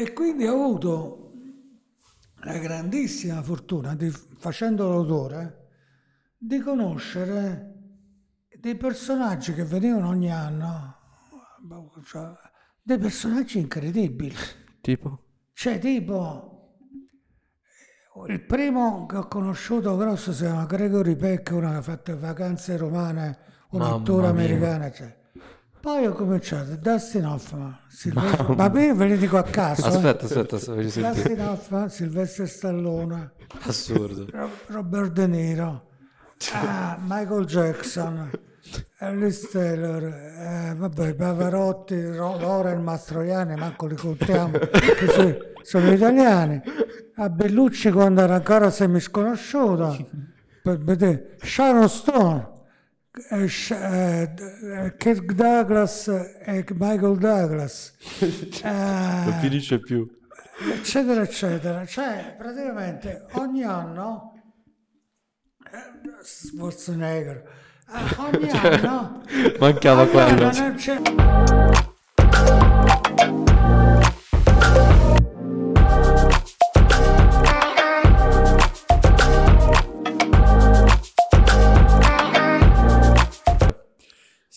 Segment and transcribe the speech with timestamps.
[0.00, 1.32] E quindi ho avuto
[2.36, 5.68] la grandissima fortuna, di, facendo l'autore,
[6.38, 7.74] di conoscere
[8.58, 10.96] dei personaggi che venivano ogni anno,
[12.06, 12.32] cioè,
[12.80, 14.34] dei personaggi incredibili.
[14.80, 15.24] Tipo?
[15.52, 16.78] Cioè, tipo,
[18.26, 22.78] il primo che ho conosciuto grosso si chiama Gregory Peck, uno che ha fatto vacanze
[22.78, 23.38] romane,
[23.72, 24.44] un Mamma attore mia.
[24.44, 24.90] americano.
[24.92, 25.18] Cioè.
[25.80, 29.86] Poi ho cominciato Dustin Hoffman, Silvestre, ma io ve li dico a caso.
[29.86, 29.88] eh.
[29.88, 31.10] Aspetta, aspetta, aspetta.
[31.12, 34.26] Dustin Hoffman, Silvestre Stallone, Assurdo.
[34.30, 35.88] Ro- Robert De Niro,
[36.52, 38.30] ah, Michael Jackson,
[38.98, 46.60] Alice Taylor, eh, vabbè, Pavarotti, Ro- Loren Mastroianni, manco li contiamo, che so- sono italiani.
[47.16, 49.96] A Bellucci quando era ancora semisconosciuta,
[50.62, 52.48] per vedere, Sharon Stone,
[54.96, 57.92] Kirk Douglas e Michael Douglas.
[58.62, 60.06] Eh, Non finisce più.
[60.74, 64.34] eccetera eccetera cioè praticamente ogni anno
[65.64, 67.42] eh, Schwarzenegger
[67.88, 69.22] eh, ogni anno
[69.58, 70.48] Mancava ogni quello.
[70.48, 70.74] anno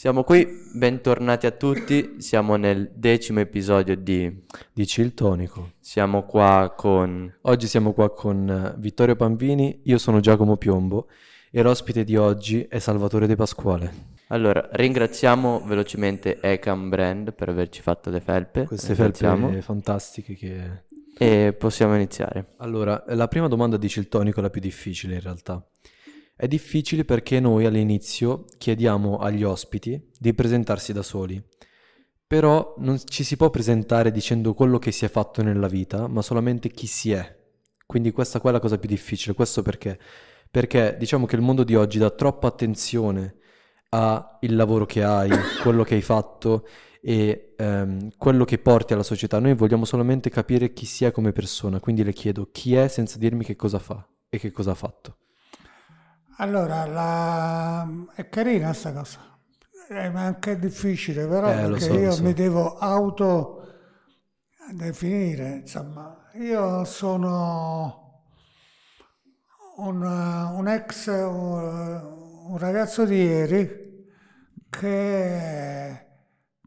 [0.04, 2.16] Siamo qui, bentornati a tutti.
[2.18, 5.76] Siamo nel decimo episodio di Dici il tonico.
[5.80, 11.08] Siamo qua con Oggi siamo qua con eh, Vittorio Pampini, io sono Giacomo Piombo
[11.50, 13.94] e l'ospite di oggi è Salvatore De Pasquale.
[14.28, 18.66] Allora, ringraziamo velocemente Ecam Brand per averci fatto le felpe.
[18.66, 20.84] Queste felpe fantastiche che...
[21.18, 22.56] E possiamo iniziare.
[22.58, 25.66] Allora, la prima domanda dici il tonico è la più difficile in realtà.
[26.36, 31.42] È difficile perché noi all'inizio chiediamo agli ospiti di presentarsi da soli,
[32.26, 36.24] però non ci si può presentare dicendo quello che si è fatto nella vita, ma
[36.24, 37.42] solamente chi si è.
[37.86, 39.36] Quindi questa qua è la cosa più difficile.
[39.36, 40.00] Questo perché?
[40.50, 43.36] Perché diciamo che il mondo di oggi dà troppa attenzione
[43.90, 45.30] al lavoro che hai,
[45.62, 46.66] quello che hai fatto
[47.00, 49.38] e ehm, quello che porti alla società.
[49.38, 53.20] Noi vogliamo solamente capire chi si è come persona, quindi le chiedo chi è senza
[53.20, 55.18] dirmi che cosa fa e che cosa ha fatto.
[56.38, 57.88] Allora la...
[58.16, 59.20] è carina sta cosa
[59.88, 62.24] è anche difficile però Eh, perché so, io so.
[62.24, 63.62] mi devo auto
[64.72, 68.24] definire insomma io sono
[69.78, 72.02] un, un ex un,
[72.50, 73.82] un ragazzo di ieri
[74.70, 76.08] che,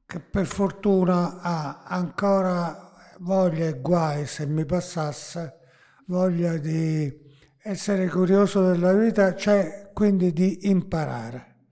[0.06, 5.58] che per fortuna ha ancora voglia e guai se mi passasse
[6.06, 7.24] voglia di
[7.66, 11.66] essere curioso della vita cioè quindi di imparare.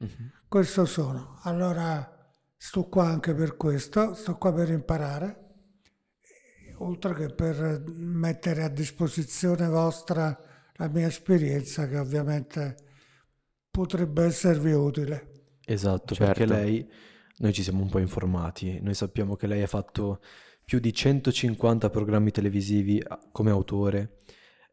[0.49, 1.39] Questo sono.
[1.43, 2.11] Allora
[2.57, 5.45] sto qua anche per questo sto qua per imparare
[6.79, 10.37] oltre che per mettere a disposizione vostra
[10.75, 12.77] la mia esperienza che ovviamente
[13.71, 15.31] potrebbe esservi utile.
[15.65, 16.33] Esatto, Certo.
[16.33, 16.89] perché lei,
[17.39, 20.21] noi ci siamo un po' informati, noi sappiamo che lei ha fatto
[20.65, 24.17] più di 150 programmi televisivi come autore,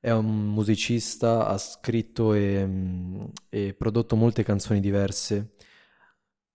[0.01, 5.53] è un musicista, ha scritto e, mm, e prodotto molte canzoni diverse,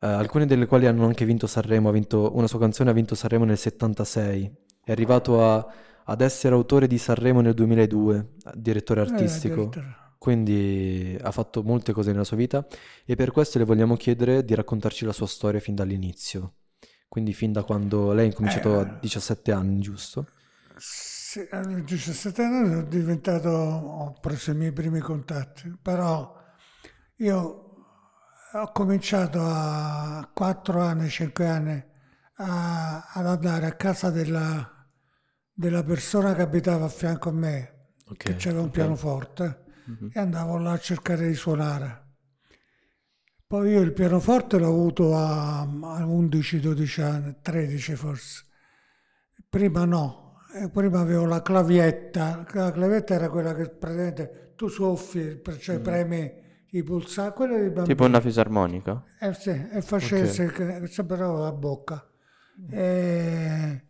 [0.01, 3.15] eh, alcune delle quali hanno anche vinto Sanremo, ha vinto, una sua canzone ha vinto
[3.15, 4.53] Sanremo nel 76,
[4.85, 5.67] è arrivato a-
[6.05, 9.55] ad essere autore di Sanremo nel 2002, direttore artistico.
[9.55, 10.05] Eh, addirittura.
[10.19, 12.67] Quindi ha fatto molte cose nella sua vita
[13.05, 16.55] e per questo le vogliamo chiedere di raccontarci la sua storia fin dall'inizio.
[17.09, 18.99] Quindi fin da quando lei ha incominciato a Eh.
[19.01, 20.27] 17 anni, giusto?
[21.37, 26.35] Sì, a 17 anni sono diventato, ho preso i miei primi contatti, però
[27.17, 27.75] io
[28.53, 31.85] ho cominciato a 4 anni, 5 anni
[32.37, 34.89] a- ad andare a casa della,
[35.53, 39.65] della persona che abitava a fianco a me, Ok, che c'era un pianoforte,
[40.13, 42.05] e andavo là a cercare di suonare.
[43.47, 48.45] Poi io il pianoforte l'ho avuto a, a 11-12 anni, 13 forse.
[49.51, 50.26] Prima no,
[50.63, 56.33] Eh, prima avevo la clavietta, la clavietta era quella che praticamente tu soffi, cioè premi
[56.71, 57.85] i pulsanti, bambini.
[57.87, 59.05] Tipo una fisarmonica?
[59.21, 60.31] Eh sì, e facevo Ok.
[60.33, 62.09] se- che sembrava la bocca.
[62.71, 63.85] E,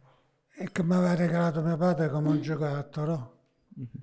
[0.59, 3.33] e che mi aveva regalato mio padre come un giocattolo.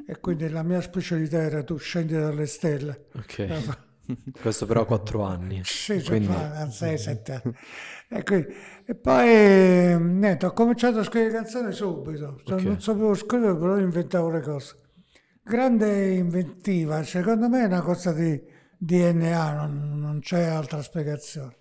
[0.06, 3.08] E quindi la mia specialità era tu scendi dalle stelle.
[3.16, 3.82] Ok.
[4.42, 5.62] Questo però a 4 anni.
[5.64, 7.56] Sì, Quindi- fa 6-7 anni.
[8.10, 8.48] E, quindi-
[8.86, 12.40] e poi niente, ho cominciato a scrivere canzoni subito.
[12.44, 12.64] Cioè, Ok.
[12.66, 14.78] Non sapevo scrivere, però inventavo le cose.
[15.44, 18.42] Grande inventiva, secondo me è una cosa di
[18.78, 21.58] DNA, non, non c'è altra spiegazione.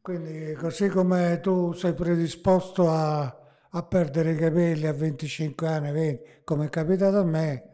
[0.00, 3.22] Quindi così come tu sei predisposto a,
[3.70, 7.70] a perdere i capelli a 25 anni, 20, come è capitato a me,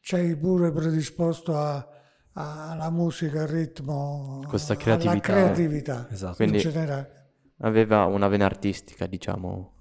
[0.00, 1.86] sei pure predisposto a-
[2.34, 5.20] a- alla musica, al ritmo, Questa alla creatività.
[5.20, 6.36] creatività Esatto.
[6.36, 7.17] Quindi- in generale.
[7.60, 9.72] Aveva una vena artistica, diciamo.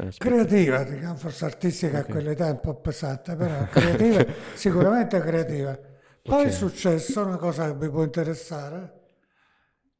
[0.00, 5.76] eh, Creativa, diciamo, forse artistica a quell'età è un po' pesante, però creativa, sicuramente creativa.
[6.24, 6.46] Poi Ok.
[6.46, 8.98] è successo una cosa che mi può interessare,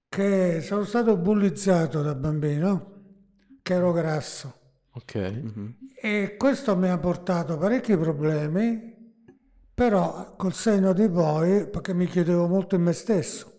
[0.08, 3.02] che sono stato bullizzato da bambino,
[3.62, 4.54] che ero grasso.
[4.92, 5.14] Ok.
[5.16, 5.74] Mhm.
[6.02, 8.96] E questo mi ha portato parecchi problemi,
[9.74, 13.49] però col senno di poi, perché mi chiedevo molto in me stesso,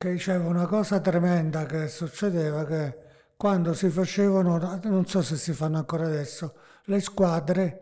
[0.00, 2.96] che c'era una cosa tremenda che succedeva, che
[3.36, 6.54] quando si facevano, non so se si fanno ancora adesso,
[6.84, 7.78] le squadre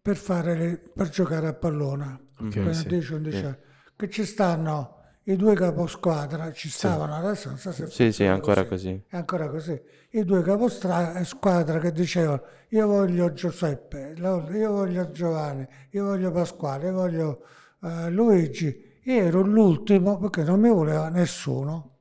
[0.00, 2.86] per, fare le- per giocare a pallone, Ok, Appena sì.
[2.88, 3.56] 10, 11 anni,
[3.96, 8.64] che ci stanno i due caposquadra, ci stavano adesso, non so se Sì, sì, ancora
[8.64, 9.04] così.
[9.06, 9.78] è ancora così.
[10.12, 16.92] I due caposquadra che dicevano io voglio Giuseppe, io voglio Giovanni, io voglio Pasquale, io
[16.94, 17.42] voglio
[17.82, 18.86] eh, Luigi.
[19.10, 21.96] Ero l'ultimo perché non mi voleva nessuno.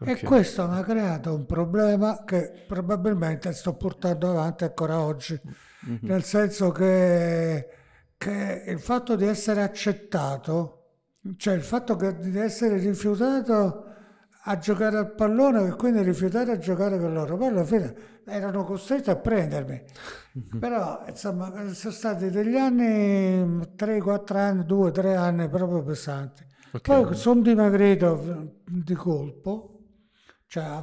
[0.00, 0.22] E Ok.
[0.24, 5.40] questo mi ha creato un problema che probabilmente sto portando avanti ancora oggi.
[6.02, 7.68] Nel senso che,
[8.16, 10.98] che il fatto di essere accettato,
[11.36, 13.86] cioè il fatto che- di essere rifiutato
[14.46, 17.36] a giocare al pallone e quindi rifiutare a giocare con loro.
[17.36, 17.94] Poi alla fine
[18.26, 19.82] erano costretti a prendermi.
[20.58, 26.44] Però insomma sono stati degli anni, 3-4 anni, 2-3 anni proprio pesanti.
[26.72, 26.82] Ok.
[26.82, 29.78] Poi sono dimagrito di colpo,
[30.46, 30.82] cioè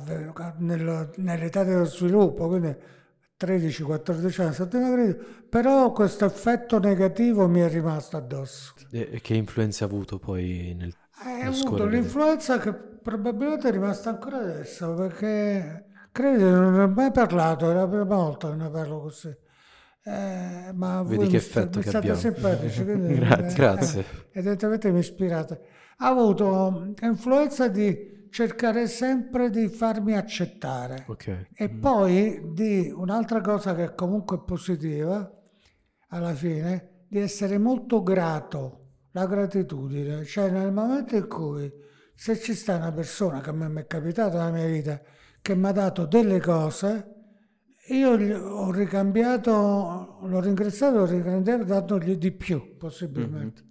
[0.57, 2.73] nell'età dello sviluppo, quindi
[3.39, 8.73] 13-14 anni sono dimagrito, però questo effetto negativo mi è rimasto addosso.
[8.89, 14.09] E che influenza ha avuto poi nel Hai nel avuto l'influenza che probabilmente è rimasta
[14.09, 18.69] ancora adesso, perché credo non ne ho mai parlato, è la prima volta che ne
[18.69, 19.36] parlo così.
[20.03, 22.18] Eh, ma Vedi che mi, effetto mi che abbiamo.
[22.19, 23.48] simpatici, quindi, Grazie.
[23.50, 24.00] eh, Grazie.
[24.01, 24.06] eh,
[24.39, 25.62] evidentemente mi ispirate.
[25.98, 31.03] Ha avuto influenza di cercare sempre di farmi accettare.
[31.07, 31.48] Ok.
[31.53, 35.30] E poi di un'altra cosa che comunque è positiva,
[36.09, 38.77] alla fine, di essere molto grato,
[39.12, 41.71] la gratitudine, cioè nel momento in cui
[42.21, 45.01] se ci sta una persona che a me mi è capitata nella mia vita,
[45.41, 47.13] che mi ha dato delle cose,
[47.88, 53.63] io ho ricambiato, l'ho ringraziato, l'ho ricambiato dandogli di più, possibilmente.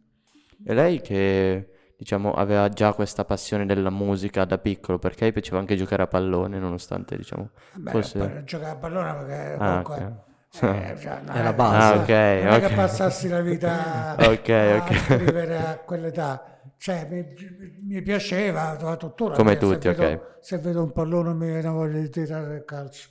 [0.67, 5.61] E lei che, diciamo, aveva già questa passione della musica da piccolo, perché gli piaceva
[5.61, 8.19] anche giocare a pallone, nonostante, diciamo, Beh, fosse...
[8.19, 10.25] poi giocare a pallone perché Ah, comunque...
[10.55, 10.63] ok.
[10.63, 11.77] eh, cioè, non È la base.
[11.77, 16.59] Ah, ok, non è che passassi la vita Ok, a scrivere a quell'età.
[16.81, 19.35] Cioè, mi, mi piaceva, tuttora.
[19.37, 20.21] Come se tutti, vedo- ok.
[20.41, 23.09] Se vedo un pallone mi viene voglia di tirare il calcio.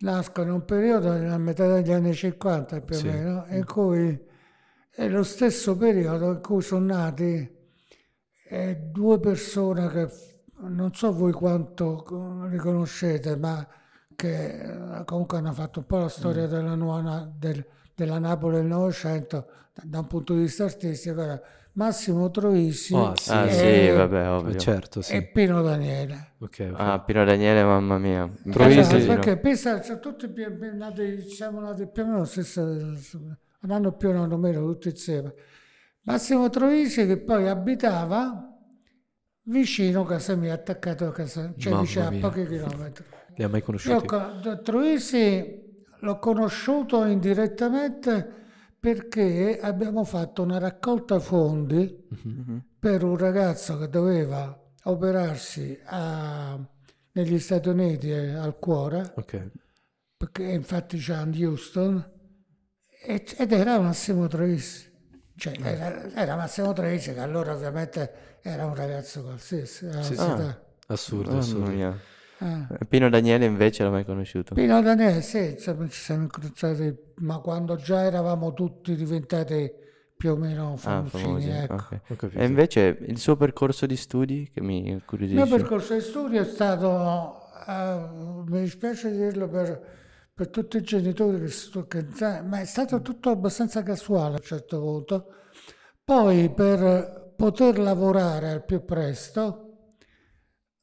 [0.00, 3.08] Nasco in un periodo, a metà degli anni 50 più Sì.
[3.08, 4.20] o meno, in cui
[4.90, 7.50] è lo stesso periodo in cui sono nati
[8.48, 10.08] eh, due persone che
[10.58, 13.66] non so voi quanto co- riconoscete, ma
[14.14, 14.60] che
[14.98, 17.64] eh, comunque hanno fatto un po' la storia della, nuova del-
[17.94, 21.22] della Napoli del Novecento da, da un punto di vista artistico.
[21.22, 21.40] era
[21.76, 23.30] Massimo Troisi Ah, sì.
[23.30, 24.58] Ah, e, sì, vabbè, Eh, ovvio.
[24.58, 25.12] certo, sì.
[25.14, 26.32] e Pino Daniele.
[26.38, 26.74] Ok, ok.
[26.80, 28.26] Ah, Pino Daniele, mamma mia.
[28.50, 29.14] Troisi, no.
[29.14, 33.70] perché pensa, cioè, tutti più- più nati, siamo nati più o meno lo stesso, un
[33.70, 35.34] anno più un anno meno, tutti insieme.
[36.04, 38.54] Massimo Troisi che poi abitava
[39.42, 42.20] vicino a casa mia, attaccato a casa, cioè Mamma vicino a mia.
[42.20, 43.04] pochi chilometri.
[43.34, 44.06] Li ha mai Io conosciuti?
[44.06, 45.62] co- Troisi
[46.00, 48.44] l'ho conosciuto indirettamente
[48.90, 52.62] perché abbiamo fatto una raccolta fondi Mhm.
[52.78, 56.56] per un ragazzo che doveva operarsi a-
[57.12, 59.50] negli Stati Uniti eh, al cuore, Ok.
[60.16, 62.10] perché infatti c'è a Houston,
[63.02, 64.88] e- ed era Massimo Troisi.
[65.36, 69.90] Cioè, era, era Massimo Troisi che allora ovviamente era un ragazzo qualsiasi.
[70.02, 70.22] Sì, sì.
[70.22, 70.64] età.
[70.86, 71.70] Assurdo, assurdo.
[71.70, 71.98] mia.
[72.38, 72.68] Ah.
[72.78, 74.54] E Pino Daniele invece l'ho mai conosciuto.
[74.54, 79.70] Pino Daniele, sì, insomma, ci siamo incrociati, ma quando già eravamo tutti diventati
[80.16, 81.48] più o meno Ah, famosini, famosi.
[81.50, 81.74] ecco.
[81.74, 82.00] ok.
[82.10, 82.38] Ho capito.
[82.40, 85.46] E invece il suo percorso di studi che mi Il mio incuriosisce.
[85.56, 88.08] percorso di studio è stato, eh,
[88.46, 89.82] mi dispiace dirlo per,
[90.34, 92.06] per tutti i genitori, che stu- che-
[92.44, 95.26] ma è stato tutto abbastanza casuale a un certo punto.
[96.04, 99.62] Poi per poter lavorare al più presto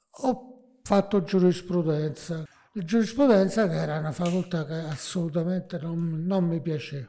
[0.10, 0.53] ho
[0.84, 2.46] fatto giurisprudenza.
[2.74, 7.08] La giurisprudenza che era una facoltà che assolutamente non, non mi piaceva.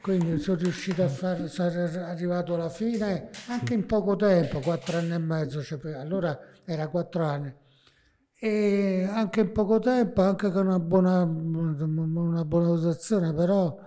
[0.00, 1.68] Quindi sono riuscito a fare, sono
[2.04, 7.24] arrivato alla fine anche in poco tempo, quattro anni e mezzo, cioè, allora era quattro
[7.24, 7.54] anni.
[8.38, 13.78] e anche in poco tempo, anche con una buona, una buona dotazione, però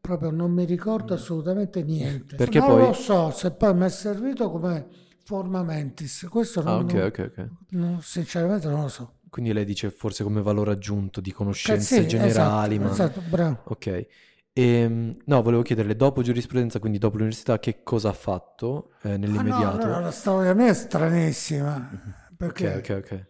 [0.00, 2.36] proprio non mi ricordo assolutamente niente.
[2.36, 4.86] Perché non poi- lo so se poi mi è servito come
[5.24, 7.50] forma mentis, questo non, Ah, ok, non- ok, ok.
[7.70, 9.12] non- sinceramente non lo so.
[9.28, 12.90] Quindi lei dice forse come valore aggiunto di conoscenze sì, generali, esatto, ma...
[12.90, 13.58] esatto, bravo.
[13.64, 14.06] Ok.
[14.52, 19.42] Ehm, no, volevo chiederle, dopo giurisprudenza, quindi dopo l'università, che cosa ha fatto eh, Ah,
[19.42, 19.68] no, nell'immediato?
[19.68, 21.90] allora la storia mia è stranissima,
[22.36, 23.26] perché Ok, ok, ok.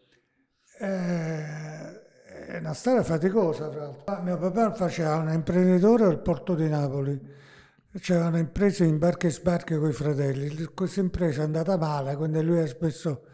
[0.80, 2.02] Eh,
[2.48, 4.22] è una storia faticosa, tra l'altro.
[4.22, 7.18] Mio papà faceva un imprenditore al porto di Napoli,
[8.00, 10.64] c'era un'impresa in barche e sbarche con i fratelli.
[10.74, 13.24] Questa impresa è andata male, quindi lui ha spesso.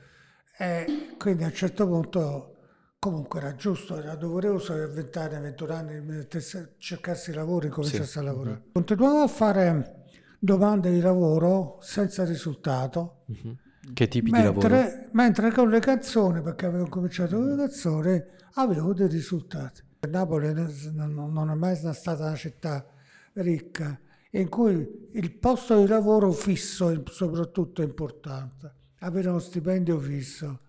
[0.58, 2.56] E quindi a un certo punto,
[2.98, 7.70] comunque era giusto, era doveroso che a 20 anni, 21 anni mettesse- cercassi lavoro e
[7.70, 8.62] cominciassi a lavorare.
[8.72, 10.04] Continuavo a fare
[10.38, 13.24] domande di lavoro senza risultato.
[13.26, 13.56] Mhm.
[13.94, 14.68] Che tipi di lavoro?
[14.68, 18.22] Mentre, mentre con le canzoni, perché avevo cominciato con le canzoni,
[18.54, 19.82] avevo dei risultati.
[20.08, 22.84] Napoli non è mai stata una città
[23.34, 23.98] ricca
[24.30, 30.60] in cui il posto di lavoro fisso è soprattutto importante, avere uno stipendio fisso.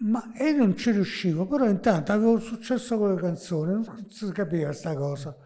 [0.00, 4.72] Ma e non ci riuscivo, però intanto avevo successo con le canzoni, non si capiva
[4.72, 5.36] sta cosa.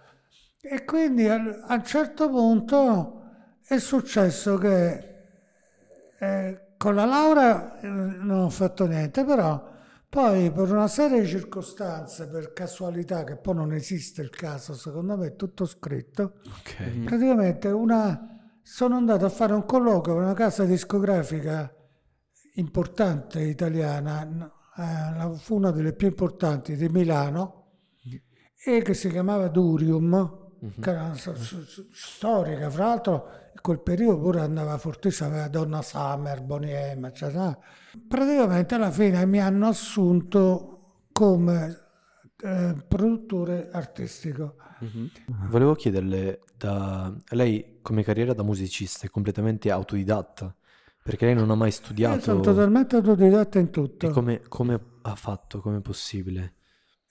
[0.61, 3.21] E quindi al- a un certo punto
[3.65, 5.11] è successo che
[6.19, 9.71] eh, con la laurea eh, non ho fatto niente, però
[10.13, 15.17] poi per una serie di circostanze, per casualità, che poi non esiste il caso, secondo
[15.17, 17.05] me è tutto scritto, Ok.
[17.07, 18.21] praticamente una,
[18.63, 21.75] sono andato a fare un colloquio con una casa discografica
[22.57, 24.21] importante italiana,
[24.77, 27.71] eh, la- fu una delle più importanti di Milano,
[28.63, 31.17] e che si chiamava Durium, che era una
[31.91, 33.29] storica, fra l'altro
[33.63, 37.57] quel periodo pure andava fortissimo, aveva Donna Summer, Bonnie M, eccetera.
[38.07, 41.79] Praticamente alla fine mi hanno assunto come
[42.43, 44.57] eh, produttore artistico.
[45.49, 47.15] Volevo chiederle, da...
[47.31, 50.55] lei come carriera da musicista è completamente autodidatta,
[51.03, 52.21] perché lei non ha mai Io studiato.
[52.21, 54.11] sono totalmente autodidatta in E tutto.
[54.11, 55.61] come, come ha fatto?
[55.61, 56.55] Come è possibile?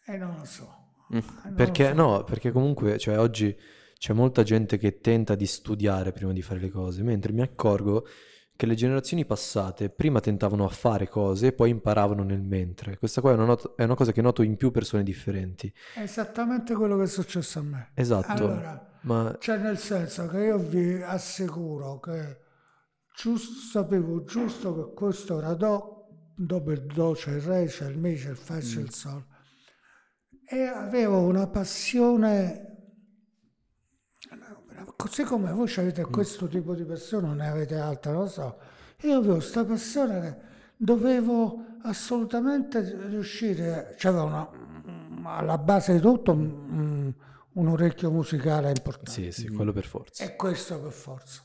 [0.06, 0.76] E non lo so.
[1.14, 1.18] Mm.
[1.18, 2.02] Eh, non Perché lo so.
[2.18, 3.56] no, perché comunque, cioè, oggi
[4.02, 8.08] c'è molta gente che tenta di studiare prima di fare le cose, mentre mi accorgo
[8.56, 12.98] che le generazioni passate prima tentavano a fare cose e poi imparavano nel mentre.
[12.98, 15.72] Questa qua è una, not- è una cosa che noto in più persone differenti.
[15.94, 17.92] È esattamente quello che è successo a me.
[17.94, 22.40] Esatto, Allora, ma cioè nel senso che io vi assicuro che
[23.16, 28.00] giusto, sapevo giusto che questo era do, dopo il do c'è il re, c'è il
[28.00, 29.24] mi, c'è il fa, c'è il sol.
[30.50, 32.71] E avevo una passione,
[34.96, 36.86] così come voi avete questo tipo di
[37.20, 38.58] non ne avete altra, non lo so.
[39.02, 40.36] Io avevo questa passione che
[40.78, 44.50] dovevo assolutamente riuscire, c'aveva una,
[45.24, 47.14] alla base di tutto un,
[47.54, 49.12] un orecchio musicale importante.
[49.12, 50.24] sì, sì, quello per forza.
[50.24, 51.42] E questo per forza.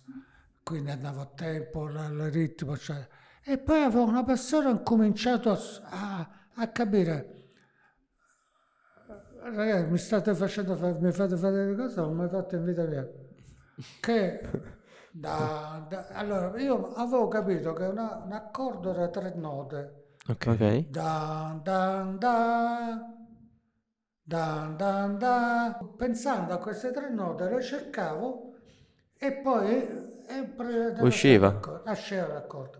[0.62, 3.06] Quindi andavo a tempo, al ritmo, cioè.
[3.44, 5.58] E poi avevo una passione, ho cominciato a,
[5.90, 7.32] a- a capire.
[9.42, 12.84] Ragazzi, mi state facendo fare, mi fate fare delle cose non mi fate in vita
[12.84, 13.08] mia.
[14.00, 14.40] Che
[15.12, 20.04] da, da- allora io avevo capito che una- un accordo era tre note.
[20.28, 20.46] Ok.
[20.46, 20.88] Ok.
[20.88, 23.14] Da, da, da,
[24.22, 25.78] da, da, da.
[25.96, 28.54] Pensando a queste tre note le cercavo
[29.18, 31.50] e poi e pre- Usciva.
[31.50, 32.78] d'accordo, Usciva d'accordo.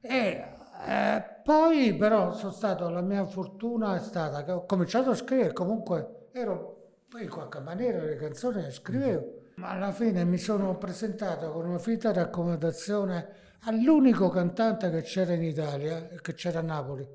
[0.00, 0.44] E
[0.86, 5.52] eh, poi però sono stato, la mia fortuna è stata che ho cominciato a scrivere,
[5.52, 6.72] comunque ero
[7.20, 9.24] in qualche maniera le canzoni le scrivevo,
[9.56, 15.42] ma alla fine mi sono presentato con una finta raccomandazione all'unico cantante che c'era in
[15.42, 17.06] Italia, che c'era a Napoli,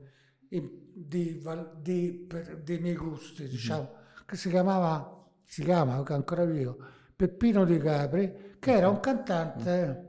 [0.48, 1.42] di,
[1.82, 3.94] di- per- dei miei gusti, diciamo,
[4.26, 6.78] che si chiamava, si chiama, ancora vivo,
[7.16, 10.06] Peppino Di Capri, che era un cantante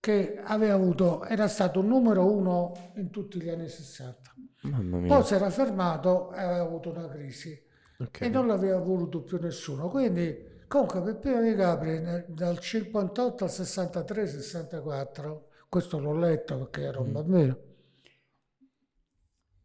[0.00, 4.34] che aveva avuto, era stato un numero uno in tutti gli anni 60.
[4.62, 5.14] Mamma mia.
[5.14, 7.60] Poi si era fermato e aveva avuto una crisi
[7.98, 8.20] Ok.
[8.22, 9.88] e non l'aveva voluto più nessuno.
[9.88, 17.02] Quindi, comunque, Peppino Di Capri nel- dal 58 al 63-64, questo l'ho letto perché ero
[17.02, 17.58] un bambino,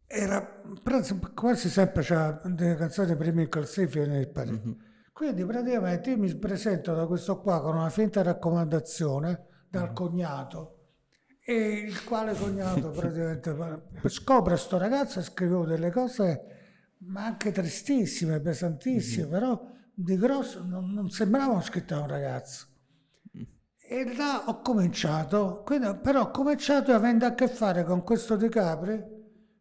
[0.06, 0.62] era
[1.34, 4.76] quasi sempre c'era delle canzoni prime in classifica nel paese.
[5.12, 10.74] Quindi praticamente io mi presento da questo qua con una finta raccomandazione dal cognato.
[11.42, 11.54] E
[11.86, 13.56] il quale cognato praticamente
[14.04, 16.42] scopre sto ragazzo e scrivevo delle cose
[17.00, 22.66] ma anche tristissime, pesantissime, però di grosso non, non sembravano scritte da un ragazzo.
[23.90, 28.48] E là ho cominciato, quindi, però ho cominciato avendo a che fare con questo Di
[28.48, 29.02] Capri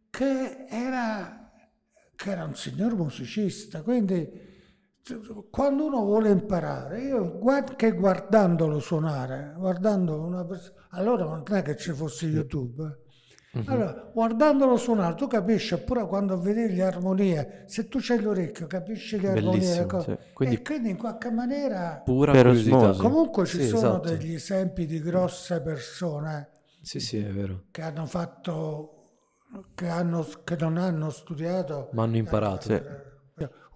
[0.10, 1.52] che era,
[2.16, 4.46] che era un signor musicista, quindi
[5.50, 7.40] quando uno vuole imparare, io
[7.76, 13.06] che guardandolo suonare, guardando una persona, allora non è che ci fosse YouTube.
[13.56, 13.70] Mm-hmm.
[13.70, 19.20] Allora, guardandolo suonare, tu capisci pure quando vedi le armonie, se tu c'hai l'orecchio, capisci
[19.20, 19.86] le armonie.
[19.86, 20.18] Le sì.
[20.34, 22.02] quindi, e quindi in qualche maniera...
[22.04, 22.34] Pura.
[22.98, 24.10] Comunque ci sì, sono esatto.
[24.10, 26.50] degli esempi di grosse persone
[26.82, 27.66] sì, sì, è vero.
[27.72, 29.04] che hanno fatto,
[29.74, 31.90] che, hanno, che non hanno studiato.
[31.94, 32.68] Ma hanno imparato.
[32.68, 33.06] Sì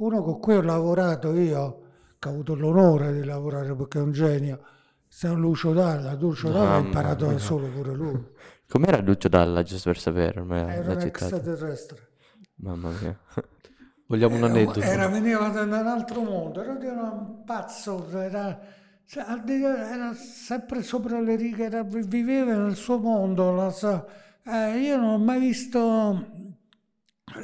[0.02, 1.82] uno con cui ho lavorato io,
[2.18, 4.60] che ho avuto l'onore di lavorare perché è un genio,
[5.08, 6.14] San Lucio Dalla.
[6.14, 8.28] Lucio Dalla ha imparato da solo pure lui.
[8.72, 10.46] Com'era Lucio Dalla, giusto per sapere?
[10.50, 12.08] Era un extraterrestre.
[12.56, 13.20] Mamma mia.
[14.08, 14.80] Vogliamo un aneddoto?
[14.80, 18.58] Era, veniva da un altro mondo, era un pazzo, era,
[19.06, 23.70] cioè, era sempre sopra le righe, era, viveva nel suo mondo.
[23.72, 24.06] Sua,
[24.46, 26.28] eh, io non ho mai visto...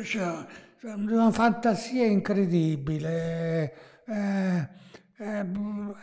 [0.03, 0.45] Cioè,
[0.83, 3.73] una fantasia incredibile.
[4.05, 4.69] Eh,
[5.17, 5.45] eh,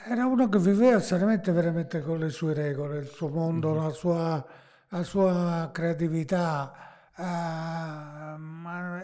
[0.06, 3.82] era uno che viveva seriamente veramente con le sue regole, il suo mondo, mm-hmm.
[3.82, 4.46] la, sua,
[4.96, 6.72] la, sua, creatività.
[7.16, 8.24] Uh,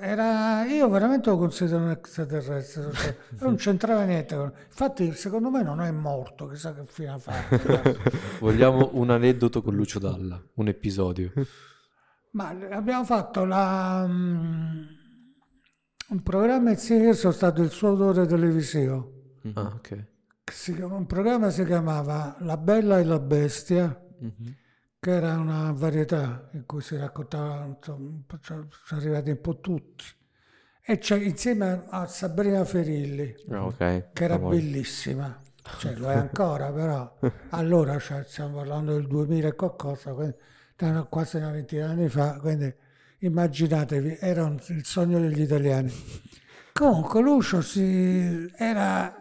[0.00, 4.34] era, io veramente lo considero un extraterrestre, cioè, non c'entrava niente.
[4.66, 8.00] Infatti, secondo me non è morto, chissà che fine ha fatto.
[8.40, 11.32] Vogliamo un aneddoto con Lucio Dalla, un episodio.
[12.32, 14.04] Ma abbiamo fatto la.
[14.06, 14.98] Um,
[16.08, 19.12] un programma insieme io sono stato il suo autore televisivo.
[19.46, 19.56] Mm-hmm.
[19.56, 20.04] Ah, ok.
[20.52, 23.84] Si, un programma si chiamava La Bella e la Bestia,
[24.22, 24.52] mm-hmm.
[25.00, 30.04] Che era una varietà in cui si raccontava, insomma, sono arrivati un po' tutti.
[30.82, 34.08] E c'è insieme a Sabrina Ferilli, oh, okay.
[34.12, 35.40] che era bellissima.
[35.78, 37.16] Cioè, lo è ancora, però
[37.50, 40.36] allora cioè, stiamo parlando del 2000 e qualcosa, quindi,
[41.08, 42.74] quasi una ventina di anni fa, quindi
[43.20, 45.92] immaginatevi, era un, il sogno degli italiani.
[46.74, 49.19] Comunque Lucio si era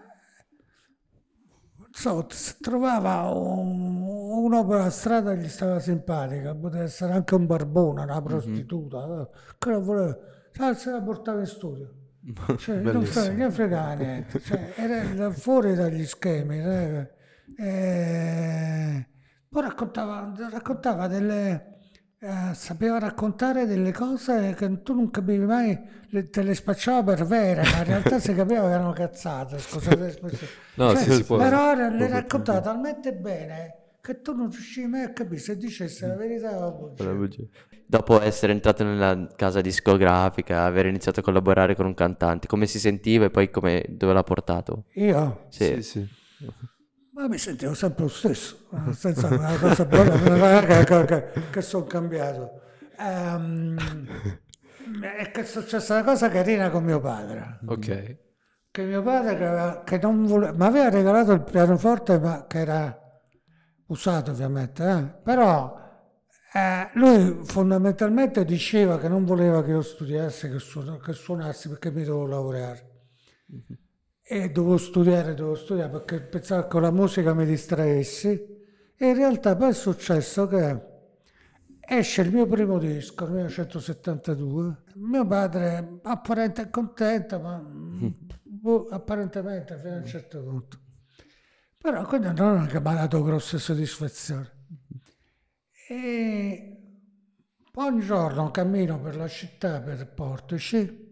[2.00, 2.25] so,
[2.62, 8.03] trovava un, uno per la strada che gli stava simpatica, poteva essere anche un barbone,
[8.03, 8.24] una mhm.
[8.24, 9.24] prostituta, mm-hmm.
[9.57, 10.18] che lo voleva,
[10.75, 11.94] se la portava in studio.
[12.57, 16.59] Cioè, non fregava niente, cioè, era fuori dagli schemi.
[16.59, 17.12] Eh,
[17.57, 19.07] eh,
[19.50, 21.78] poi raccontava, raccontava delle,
[22.22, 25.79] eh, sapeva raccontare delle cose che tu non capivi mai,
[26.10, 30.20] le, te le spacciava per vere, ma in realtà si capiva che erano cazzate, scusate
[30.75, 35.14] no, cioè, sì, però può, le raccontava talmente bene che tu non riuscivi mai a
[35.14, 37.44] capire se dicesse la verità o la bugia.
[37.86, 42.79] Dopo essere entrato nella casa discografica, aver iniziato a collaborare con un cantante, come si
[42.79, 44.84] sentiva e poi come, dove l'ha portato?
[44.94, 45.46] Io?
[45.50, 45.82] Sì, sì.
[45.82, 46.10] sì.
[47.20, 50.18] Ma mi sentivo sempre lo stesso, nel senso una cosa buona
[50.62, 52.62] che, che, che, che sono cambiato.
[52.98, 53.77] Um,
[55.01, 57.60] è che è successa una cosa carina con mio padre.
[57.66, 58.18] Ok.
[58.72, 62.98] Che mio padre che, che non voleva, mi aveva regalato il pianoforte, ma che era
[63.88, 65.03] usato ovviamente, eh?
[65.22, 65.77] però
[66.53, 71.92] eh, lui fondamentalmente diceva che non voleva che io studiassi, che, suon- che suonassi perché
[71.92, 72.90] mi dovevo laureare.
[73.51, 73.88] Mm-hmm
[74.31, 78.29] e dovevo studiare, dovevo studiare perché pensavo che con la musica mi distraessi
[78.96, 80.81] e in realtà poi è successo che
[81.79, 87.59] esce il mio primo disco, il 1972, mio padre apparente contento, ma
[88.44, 90.79] boh, apparentemente fino a un certo punto.
[91.75, 94.48] Però quindi non è che mi ha dato grosse soddisfazioni.
[95.87, 96.79] E
[97.74, 101.08] un giorno cammino per la città, per Portici,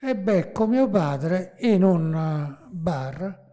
[0.00, 3.46] e becco mio padre in un bar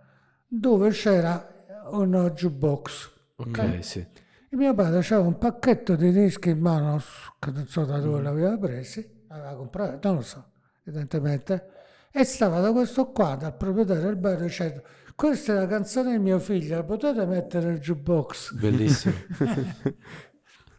[0.48, 3.12] dove c'era un jukebox.
[3.38, 3.84] Ok, okay?
[3.84, 4.00] sì.
[4.00, 7.02] E mio padre aveva un pacchetto di dischi in mano,
[7.40, 8.24] che non so da dove mm.
[8.24, 10.52] l'aveva presi, aveva comprato, non lo so,
[10.84, 11.70] evidentemente,
[12.12, 14.84] e stava da questo qua, dal proprietario del bar, dicendo
[15.16, 18.54] questa è la canzone di mio figlio, la potete mettere nel jukebox?
[18.56, 19.16] Bellissimo.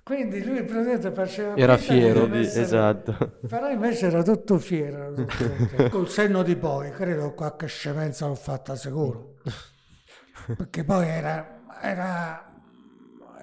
[0.07, 1.57] Quindi lui praticamente faceva...
[1.57, 2.39] Era fiero, di...
[2.39, 2.63] essere...
[2.63, 3.39] esatto.
[3.49, 5.89] Però invece era tutto fiero, tutto...
[5.91, 9.39] col senno di poi, credo qualche scemenza l'ho fatta sicuro.
[10.57, 12.55] Perché poi era, era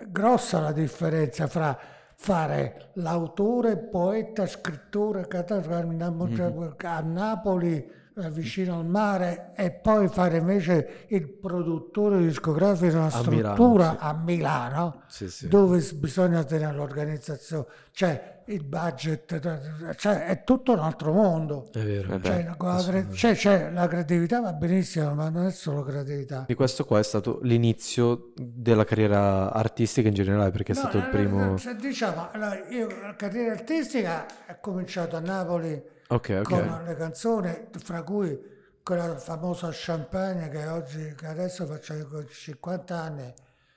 [0.07, 1.77] grossa la differenza fra
[2.15, 6.69] fare l'autore, poeta, scrittore mm-hmm.
[6.77, 13.21] a Napoli eh, vicino al mare e poi fare invece il produttore discografico una A
[13.27, 13.97] Milano, struttura sì.
[13.99, 15.47] a Milano Sì, sì.
[15.47, 21.69] dove bisogna tenere l'organizzazione, cioè il budget, cioè è tutto un altro mondo.
[21.71, 22.13] È vero.
[22.15, 26.45] Eh beh, Cioè, la- cioè, cioè, la creatività va benissimo, ma non è solo creatività.
[26.47, 30.97] E questo qua è stato l'inizio della carriera artistica in generale, perché è No, stato
[30.97, 31.53] il eh, primo...
[31.53, 35.81] eh, cioè, diciamo, allora, io la carriera artistica è cominciato a Napoli
[36.15, 36.43] Ok, ok.
[36.49, 38.39] con le canzoni, fra cui
[38.83, 43.33] quella famosa Champagne che oggi, che adesso faccio 50 anni,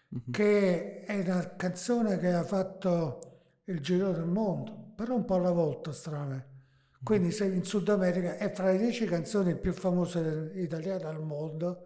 [0.09, 0.31] Mhm.
[0.33, 3.21] che è una canzone che ha fatto
[3.65, 6.55] il giro del mondo, però un po' alla volta, stranamente.
[7.03, 11.85] Quindi sei in Sud America è fra le 10 canzoni più famose italiane al mondo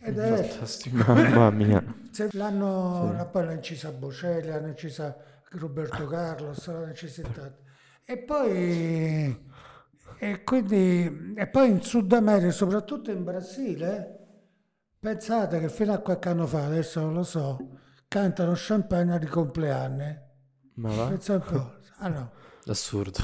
[0.00, 0.96] ed è Fantastico.
[1.12, 1.82] Mamma mia.
[2.10, 5.16] se l'hanno la- poi l'ha incisa Bocelli, l'hanno incisa
[5.52, 7.22] Roberto Carlos, l'hanno incisa.
[8.04, 9.47] E poi,
[10.18, 14.14] e quindi, e poi in Sud America, soprattutto in Brasile,
[14.98, 17.58] pensate che fino a qualche anno fa, adesso non lo so,
[18.08, 20.16] cantano champagne di compleanni.
[20.74, 21.06] Ma va?
[21.06, 21.72] Pensa un po'.
[21.98, 22.30] Ah, no.
[22.66, 23.18] Assurdo.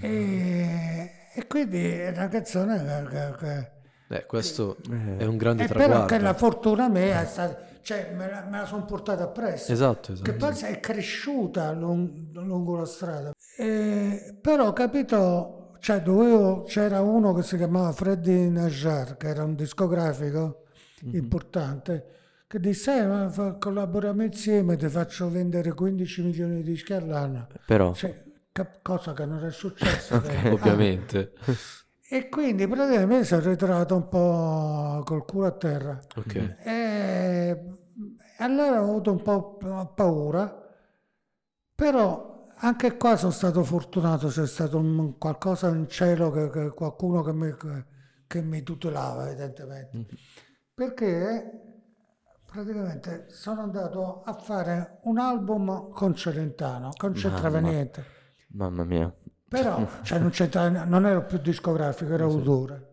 [0.00, 3.70] e, e quindi è una canzone che- che- che
[4.16, 5.18] Eh, questo Eh.
[5.18, 6.06] è un grande e però traguardo.
[6.06, 9.70] che la fortuna mia è stata, cioè me la, la sono portata appresso.
[9.72, 10.36] Esatto, Che esatto.
[10.36, 13.30] poi è cresciuta lung- lungo la strada.
[13.56, 19.54] E, però capito, cioè dovevo, c'era uno che si chiamava Freddy Najjar, che era un
[19.54, 20.64] discografico
[21.12, 22.04] importante,
[22.46, 27.46] che disse, "Eh, ma collaboriamo insieme, ti faccio vendere 15 milioni di dischi all'anno.
[27.66, 30.14] Però, Cioè, cap- cosa che non è successo.
[30.16, 31.32] Ah, Ovviamente.
[32.08, 35.98] e quindi praticamente sono ritrovato un po' col culo a terra.
[36.16, 36.56] Ok.
[36.64, 37.64] E
[38.38, 40.68] allora ho avuto un po' pa- paura,
[41.74, 42.29] però
[42.60, 47.32] anche qua sono stato fortunato, c'è stato un- qualcosa in cielo, che, che- qualcuno che
[47.32, 47.84] mi, che-
[48.26, 50.06] che mi tutelava evidentemente,
[50.74, 51.50] perché
[52.44, 57.70] praticamente sono andato a fare un album con Celentano, non c'entrava Mamma.
[57.72, 58.04] niente.
[58.52, 59.14] mamma mia.
[59.48, 62.88] Però cioè, non, c'entrava- non ero più discografico, ero autore.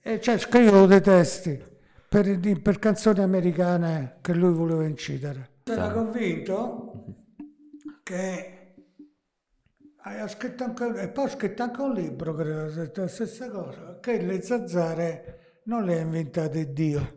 [0.00, 1.60] E cioè, scrivevo dei testi
[2.08, 5.60] per, per canzoni americane che lui voleva incidere.
[5.64, 7.04] Sono convinto
[8.02, 8.61] che
[10.02, 14.20] ha scritto anche, e poi ha scritto anche un libro, credo, la stessa cosa, che
[14.20, 17.16] le zanzare non le ha inventate Dio.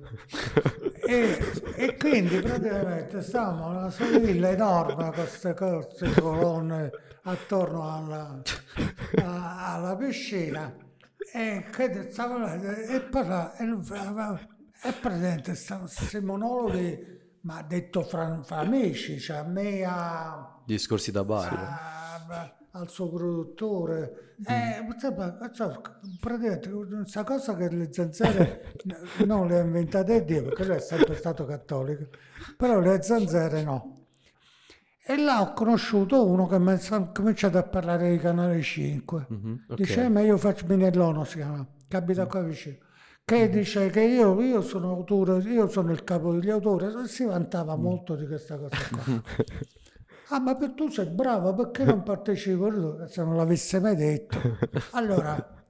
[1.08, 1.38] e,
[1.76, 6.92] e quindi praticamente stavamo in una villa enorme con queste cose, colonne
[7.24, 8.42] attorno alla,
[9.24, 10.76] a- alla piscina
[11.34, 13.66] e, che stavo e parla e,
[14.84, 21.24] e presente questi monologhi ma detto fra, fra amici cioè a me a, Discorsi da
[21.24, 21.54] bar.
[21.54, 24.36] a- al suo produttore.
[24.46, 25.80] Eh, insomma, cioè,
[26.20, 28.74] praticamente questa cosa che le zanzare
[29.26, 32.10] non le ha inventate Dio perché lui è sempre stato cattolico
[32.58, 34.08] però le zanzare no.
[35.08, 39.66] E là ho conosciuto uno che mi ha cominciato a parlare di Canale 5 Mhm,
[39.70, 39.76] ok.
[39.78, 42.78] dice "Eh, ma io faccio Minellono si chiama che abita qua vicino.
[43.24, 47.24] Che dice che io, io sono autore io sono il capo degli autori e si
[47.24, 49.22] vantava molto di questa cosa qua
[50.30, 53.06] Ah, ma per tu sei bravo, perché non partecipi tu?
[53.08, 54.38] Se non l'avesse mai detto.
[54.92, 55.64] Allora,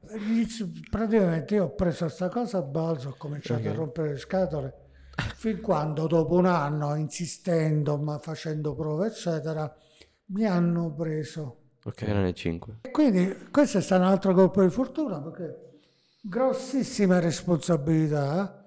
[0.89, 4.73] praticamente io ho preso questa cosa a balzo, ho cominciato a rompere le scatole,
[5.35, 9.73] fin quando dopo un anno, insistendo, ma facendo prove, eccetera,
[10.27, 11.59] mi hanno preso.
[11.83, 12.05] Ok.
[12.05, 12.77] Canale 5.
[12.81, 15.79] E quindi questo è stato un altro colpo di fortuna, perché
[16.21, 18.64] grossissima responsabilità,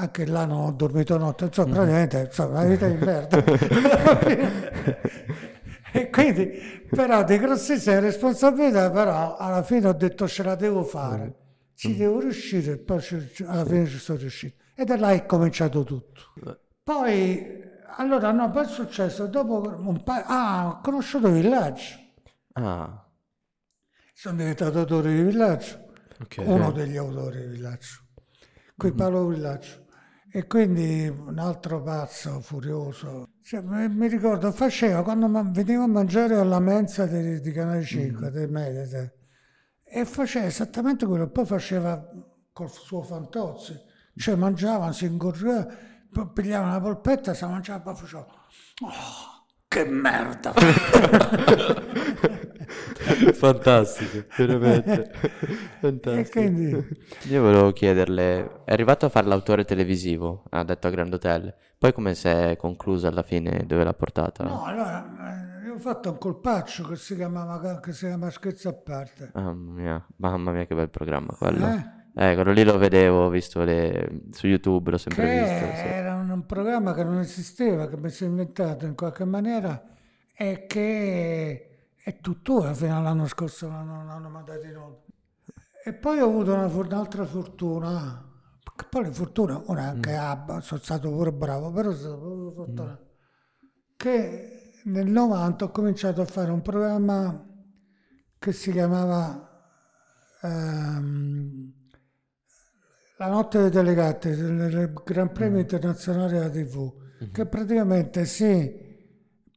[0.00, 3.42] anche là non ho dormito notte, insomma, praticamente, insomma, una vita di merda.
[5.92, 6.50] e quindi,
[6.88, 11.34] però, di grossissima responsabilità, però, alla fine ho detto ce la devo fare,
[11.74, 13.02] ci devo riuscire, e poi
[13.44, 14.54] alla fine ci sono riuscito.
[14.76, 16.20] E da là è cominciato tutto.
[16.84, 17.60] Poi,
[17.96, 21.96] allora, no, poi è successo, dopo un paio, ah, ho conosciuto Villaggio.
[22.52, 23.04] Ah,
[24.14, 25.86] Sono diventato autore di villaggio,
[26.20, 26.36] Ok.
[26.46, 27.96] uno degli autori di villaggio,
[28.76, 29.86] qui Paolo Villaggio.
[30.30, 33.28] E quindi un altro pazzo furioso.
[33.42, 38.50] Cioè, mi, ricordo, faceva quando veniva a mangiare alla mensa di, di Canale 5, del
[38.50, 39.14] Mediaset,
[39.82, 42.06] e faceva esattamente quello, poi faceva
[42.52, 43.74] col suo Fantozzi,
[44.16, 45.66] cioè mangiava, si ingorgava,
[46.34, 48.26] pigliava una polpetta, si mangiava, poi faceva,
[48.82, 49.37] "Oh,
[49.68, 50.52] che merda!
[53.34, 54.24] Fantastico.
[54.36, 55.10] veramente.
[55.20, 55.28] e
[55.80, 56.30] Fantastico.
[56.40, 56.86] quindi...
[57.28, 61.92] Io volevo chiederle, è arrivato a fare l'autore televisivo, ha detto a Grand Hotel, poi
[61.92, 64.44] come si è conclusa alla fine, dove l'ha portata?
[64.44, 68.70] No, allora, eh, io ho fatto un colpaccio che si chiamava che si chiama Scherzo
[68.70, 69.30] a parte.
[69.34, 71.66] Mamma mia, mamma mia che bel programma quello.
[71.66, 71.96] Eh?
[72.20, 74.22] Eh, quello lì lo vedevo, ho visto le...
[74.32, 75.76] su YouTube, l'ho sempre che visto.
[75.76, 75.86] sì.
[75.86, 76.07] era
[76.38, 79.82] un programma che non esisteva, che mi sono inventato in qualche maniera
[80.34, 85.00] e che è tuttora fino all'anno scorso non non hanno mandato in onda.
[85.84, 88.24] E poi ho avuto una un'altra fortuna,
[88.76, 92.52] che poi le fortune, ora anche ah, sono stato pure bravo, però sono stato proprio
[92.52, 93.06] fortunato,
[93.96, 97.46] che nel 90 ho cominciato a fare un programma
[98.38, 99.48] che si chiamava
[100.42, 101.77] ehm,
[103.18, 106.92] La notte dei delegati, il Gran Premio Internazionale della TV,
[107.32, 108.86] che praticamente si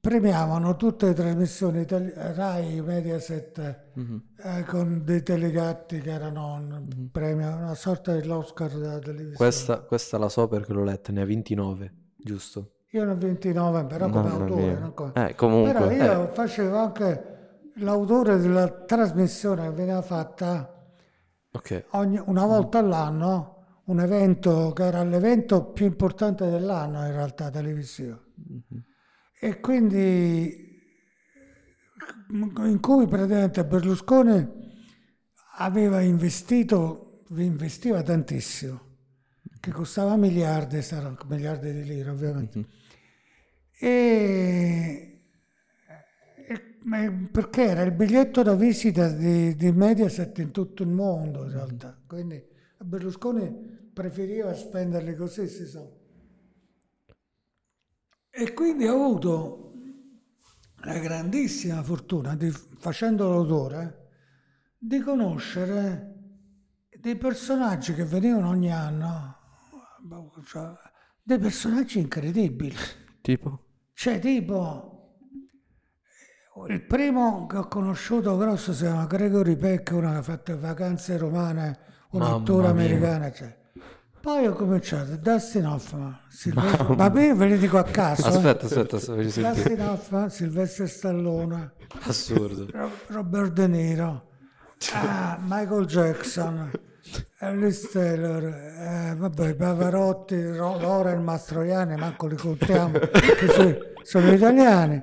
[0.02, 4.22] premiavano tutte le trasmissioni itali- Rai, Mediaset, Mhm.
[4.44, 9.36] eh, con dei delegati che erano un premio, una sorta dell'Oscar della televisione.
[9.36, 12.72] Questa, questa la so perché l'ho letta, ne ha 29, giusto?
[12.94, 14.62] Io ne ho 29, però come Mamma autore.
[14.64, 14.80] mia.
[14.80, 16.34] non come- Eh, comunque, Però io eh.
[16.34, 17.26] facevo anche
[17.76, 20.71] l'autore della trasmissione che veniva fatta
[21.54, 21.86] Ok.
[21.92, 28.24] ogni- una volta all'anno, un evento che era l'evento più importante dell'anno in realtà televisivo.
[29.40, 30.70] E quindi
[32.30, 34.48] in cui praticamente Berlusconi
[35.58, 38.80] aveva investito, investiva tantissimo,
[39.60, 40.80] che costava miliardi,
[41.28, 42.68] miliardi di lire ovviamente.
[43.80, 45.11] E, e-
[47.32, 51.98] perché era il biglietto da visita di, di Mediaset in tutto il mondo in realtà,
[52.08, 52.44] quindi
[52.78, 55.86] Berlusconi preferiva spenderli così, si sa.
[58.34, 59.74] E quindi ho avuto
[60.84, 64.10] la grandissima fortuna, di, facendo l'autore,
[64.78, 66.16] di conoscere
[67.00, 69.38] dei personaggi che venivano ogni anno,
[70.46, 70.72] cioè,
[71.22, 72.76] dei personaggi incredibili.
[73.22, 73.66] Tipo?
[73.94, 74.91] Cioè, tipo,
[76.68, 81.18] il primo che ho conosciuto grosso si chiama Gregory Peck, uno che ha fatto vacanze
[81.18, 81.78] romane,
[82.12, 83.32] un Mamma attore americano.
[83.32, 83.58] cioè.
[84.22, 86.16] Poi ho cominciato Dustin Hoffman,
[86.96, 88.26] ma io ve li dico a caso.
[88.26, 88.30] eh.
[88.30, 89.52] Aspetta, aspetta, aspetta.
[89.54, 91.72] Dustin Hoffman, Silvestre Stallone,
[92.04, 92.68] Assurdo.
[92.72, 94.30] Ro- Robert De Niro,
[94.94, 96.70] ah, Michael Jackson,
[97.40, 105.02] Alice Taylor, eh, vabbè, Pavarotti, Ro- Loren Mastroianni, manco li contiamo, che so- sono italiani.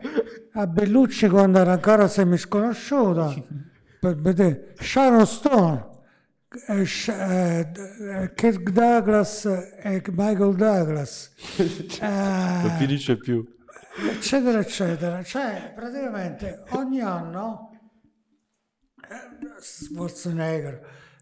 [0.52, 3.46] A Bellucci quando era ancora semisconosciuto,
[4.00, 5.86] per vedere, Sharon Stone,
[6.68, 7.70] eh, eh,
[8.22, 9.44] eh, Kirk Douglas
[9.82, 11.32] e Michael Douglas.
[12.00, 13.44] Non Eh, finisce più.
[14.12, 17.70] eccetera eccetera cioè praticamente ogni anno
[19.02, 20.80] eh, Schwarzenegger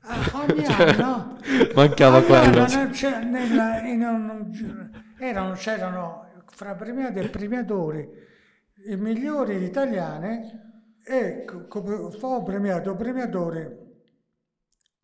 [0.08, 1.38] eh, ogni anno
[1.74, 2.62] Mancava ogni quello.
[2.62, 8.08] anno nel- c'è- nella- in un- erano, c'erano fra premiati e premiatori
[8.88, 10.64] i migliori italiani
[11.04, 13.84] e co- come fu premiato premiatori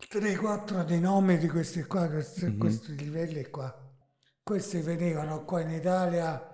[0.09, 3.75] 3-4 di nomi di questi qua questi, questi livelli qua
[4.43, 6.49] questi venivano qua in Italia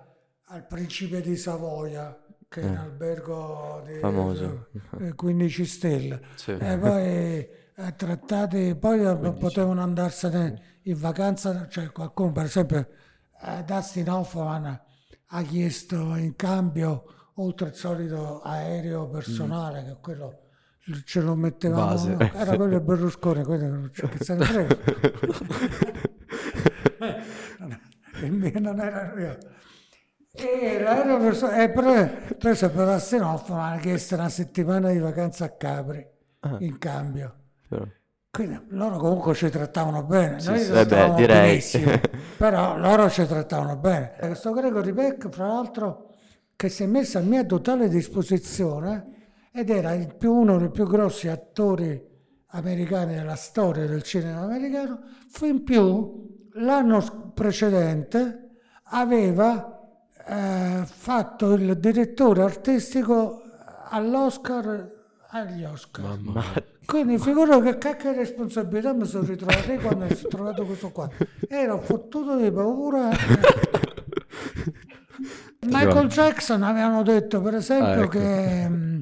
[0.51, 2.15] al Principe di Savoia,
[2.47, 4.69] che è un albergo di Famoso.
[4.99, 6.21] eh, 15 stelle.
[6.35, 6.51] Sì.
[6.59, 7.47] E poi
[7.79, 12.87] eh, trattati, poi non potevano andarsene in vacanza, cioè qualcuno, per esempio,
[13.41, 14.81] eh, Dustin Hoffman
[15.27, 17.03] ha chiesto in cambio,
[17.35, 20.41] oltre il solito aereo personale, che quello
[21.05, 22.17] ce lo mettevamo, Base.
[22.33, 24.77] era quello di Berlusconi, quindi non c'è che se ne frega.
[28.23, 29.37] il mio non era mio.
[30.31, 35.45] E l'aereo perso- e pre- preso per Dustin Hoffman ha chiesto una settimana di vacanza
[35.45, 36.05] a Capri
[36.59, 37.35] in cambio.
[38.31, 41.47] Quindi loro comunque ci trattavano bene, noi sì, ci vabbè, trattavamo direi.
[41.49, 41.91] benissimo,
[42.37, 44.13] però loro ci trattavano bene.
[44.19, 46.13] Questo Gregory Peck, fra l'altro,
[46.55, 49.17] che si è messo a mia totale disposizione
[49.51, 52.07] ed era il più, uno dei più grossi attori
[52.51, 58.49] americani della storia del cinema americano, fu in più l'anno precedente
[58.91, 59.79] aveva
[60.27, 63.41] eh, fatto il direttore artistico
[63.89, 64.98] all'Oscar
[65.31, 66.05] agli Oscar.
[66.05, 66.43] Mamma.
[66.85, 71.09] Quindi figuro che cacchio di responsabilità mi sono ritrovato quando ho trovato questo qua.
[71.47, 73.09] Ero fottuto di paura.
[75.61, 78.07] Michael Jackson avevano detto per esempio Ah, ecco.
[78.09, 79.01] che, mm,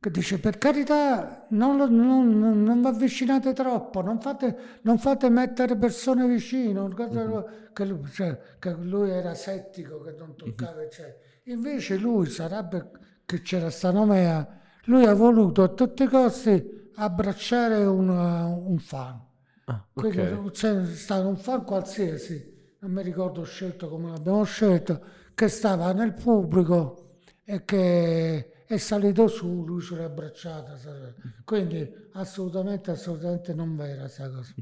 [0.00, 5.28] che dice per carità non, lo- non, non- vi avvicinate troppo, non fate, non fate
[5.28, 11.16] mettere persone vicino, cosa- che, lui, cioè, che lui era settico, che non toccava eccetera.
[11.44, 12.90] Invece lui sarebbe
[13.26, 14.46] che c'era sta nomea,
[14.88, 19.26] lui ha voluto a tutti i costi abbracciare un, un fan.
[19.66, 20.50] Ah, Quindi ok.
[20.50, 25.00] c'è stato un fan qualsiasi, non mi ricordo scelto come l'abbiamo scelto,
[25.34, 30.76] che stava nel pubblico e che è salito su, lui ce l'ha abbracciata.
[31.44, 34.54] Quindi assolutamente, assolutamente non vera questa cosa.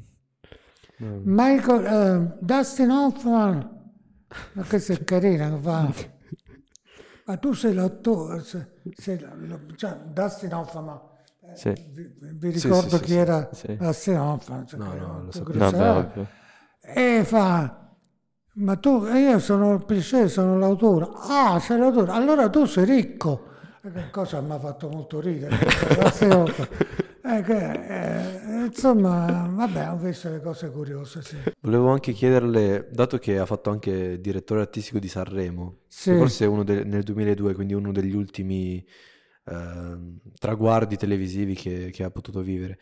[0.99, 3.91] Michael, eh, Dustin Hoffman,
[4.53, 6.15] ma questo è carino, che fa...
[7.27, 11.01] Ma tu sei l'attore, sei, sei lo- cioè, Dustin Hoffman,
[11.43, 11.73] eh, Sì.
[11.93, 13.77] vi, vi ricordo sì, chi sì, era sì.
[13.77, 14.67] Dustin Hoffman.
[14.67, 15.59] cioè, No, no, era lo sapevo.
[15.59, 16.27] grosso- Vabbè, ovvio.
[16.81, 17.89] E fa,
[18.55, 21.09] ma tu, e io sono il piacere, sono l'autore.
[21.29, 23.49] Ah, sei l'autore, allora tu sei ricco.
[23.83, 25.57] E cosa mi ha fatto molto ridere.
[26.29, 26.69] volte.
[27.27, 31.37] Eh, che, eh, insomma, vabbè, ho visto le cose curiose, sì.
[31.61, 36.15] Volevo anche chiederle, dato che ha fatto anche direttore artistico di Sanremo, Sì.
[36.17, 38.85] forse è uno de- nel 2002, quindi uno degli ultimi
[39.49, 42.79] ehm, traguardi televisivi che, che ha potuto vivere.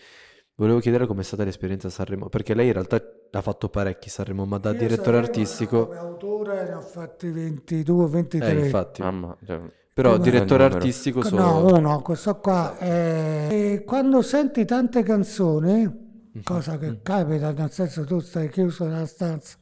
[0.57, 4.47] Volevo chiedere com'è stata l'esperienza a Sanremo, perché lei in realtà ha fatto parecchi Sanremo,
[4.47, 5.87] ma da Io direttore sapevo, artistico...
[5.87, 8.51] Come autore ne ho fatti 22, 23.
[8.51, 9.03] Eh, infatti.
[9.03, 9.59] Mamma, cioè,
[9.95, 11.75] Però Come- direttore artistico No, solo...
[11.77, 12.77] uno, questo qua.
[12.77, 19.07] è- e quando senti tante canzoni, cosa che capita, nel senso tu stai chiuso nella
[19.07, 19.57] stanza,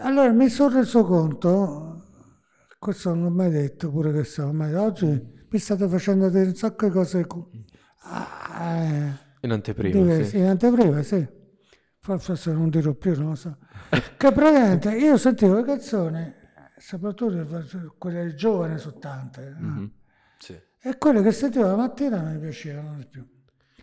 [0.00, 2.02] allora mi sono reso conto,
[2.80, 5.06] questo non l'ho mai detto pure che so, ma oggi
[5.48, 7.24] mi state facendo dire un sacco di cose
[8.02, 10.38] ah, eh, In anteprima, diverse, sì.
[10.38, 11.24] in anteprima, sì.
[12.00, 13.56] Forse non dirò più, non lo so.
[14.16, 16.34] che praticamente io sentivo le canzoni,
[16.76, 19.68] soprattutto quelle giovani su tante, no?
[19.68, 19.92] Mhm.
[20.38, 20.58] Sì.
[20.80, 23.26] E quelle che sentivo la mattina mi piacevano di più.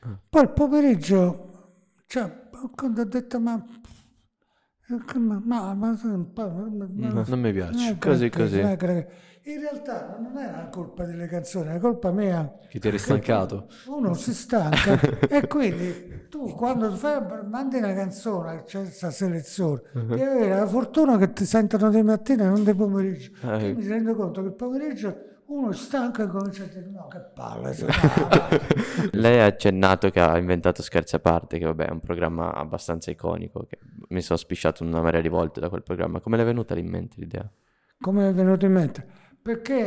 [0.02, 0.20] Ah.
[0.30, 1.74] Poi il pomeriggio,
[2.06, 3.64] cioè, quando ho detto, ma...
[4.88, 5.98] Ma, ma, ma,
[7.28, 7.92] Non mi piace.
[7.92, 8.60] è Così, così.
[8.60, 9.08] è.
[9.44, 12.60] In realtà non era colpa delle canzoni, è colpa mia.
[12.70, 13.68] Che ti eri stancato.
[13.88, 20.22] Uno si stanca e quindi tu quando fai, mandi una canzone, c'è questa selezione, devi
[20.22, 23.32] avere la fortuna che ti sentono di mattina e non di pomeriggio.
[23.42, 23.80] Io ecco.
[23.80, 25.18] mi rendo conto che il pomeriggio
[25.52, 27.76] uno stanco e comincia a dire no che palle,
[29.12, 33.12] Lei ha accennato che ha inventato Scherzi a parte, che vabbè è un programma abbastanza
[33.12, 36.20] iconico, che mi sono spisciato una marea di volte da quel programma.
[36.20, 37.50] Come le è venuta in mente l'idea?
[38.02, 39.06] come è venuto in mente?
[39.42, 39.80] Perché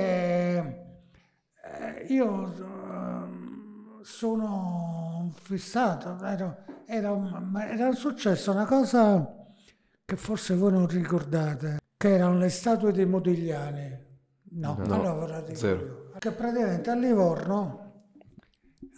[1.62, 6.16] eh, io ehm, sono fissato,
[6.86, 9.34] era, ma era successo una cosa
[10.04, 14.02] che forse voi non ricordate, che erano le statue dei Modigliani.
[14.54, 16.10] No, No, allora dico zero.
[16.18, 17.84] Che praticamente a Livorno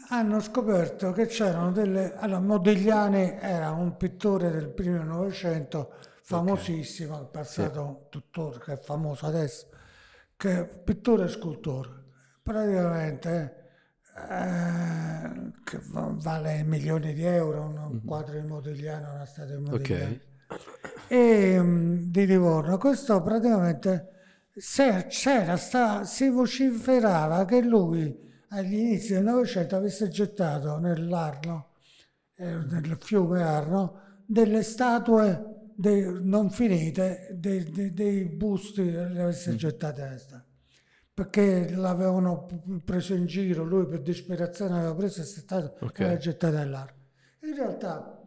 [0.08, 2.14] hanno scoperto che c'erano delle...
[2.14, 9.26] Allora, Modigliani era un pittore del primo Novecento famosissimo, è passato tuttora, che è famoso
[9.26, 9.68] adesso,
[10.36, 12.04] che è pittore e scultore.
[12.42, 13.64] Praticamente
[14.30, 20.20] eh, che va- vale milioni di euro, un quadro di Modigliani, una statua di Modigliani.
[21.08, 22.76] E mm, di Livorno.
[22.78, 24.15] Questo praticamente
[25.08, 31.72] c'era sta, si vociferava che lui agli inizi del Novecento avesse gettato nell'Arno,
[32.36, 39.54] eh, nel fiume Arno, delle statue dei- non finite, dei, dei- dei busti, le avesse
[39.56, 40.44] gettate a testa.
[41.12, 42.46] Perché l'avevano
[42.84, 46.00] preso in giro, lui per disperazione aveva preso e è stato Ok.
[46.00, 46.96] aveva gettato nell'Arno.
[47.42, 48.25] In realtà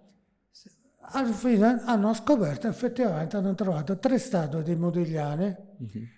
[1.33, 5.55] fine hanno scoperto effettivamente hanno trovato tre statue di Modigliani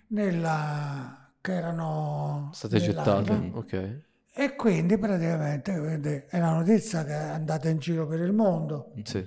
[0.08, 3.30] nella, che erano State gettate.
[3.32, 3.58] nell'Arno.
[3.58, 4.00] Ok.
[4.34, 8.92] e quindi praticamente quindi è una notizia che è andata in giro per il mondo
[9.04, 9.26] Sì.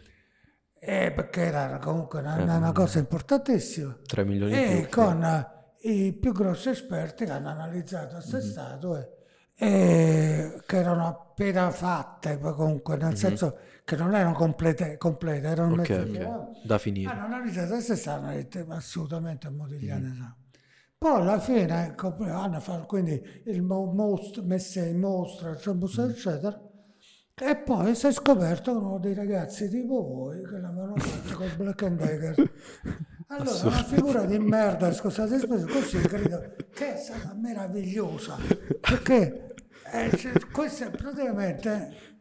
[0.80, 5.01] eh, perché era comunque una, una cosa importantissima 3 milioni e più.
[5.01, 5.54] con eh,
[5.91, 9.10] i più grossi esperti che hanno analizzato queste statue
[9.58, 15.74] e che erano appena fatte poi comunque nel senso che non erano complete, complete erano
[15.74, 16.65] Ok, mezze ok.
[16.65, 17.12] Da finire.
[17.12, 20.38] hanno analizzato queste statue e hanno detto assolutamente Modigliani no.
[20.98, 26.62] Poi alla fine hanno fatto quindi il mo- most- messe in mostra, eccetera, eccetera.
[27.38, 31.84] E poi si è scoperto uno dei ragazzi tipo voi che l'avevano fatto con Black
[31.84, 32.52] and Decker.
[33.28, 38.38] Allora, una figura di merda, scusate, scusate, così credo che è stata meravigliosa.
[38.80, 39.56] Perché
[39.91, 42.14] eh, cioè, questo è praticamente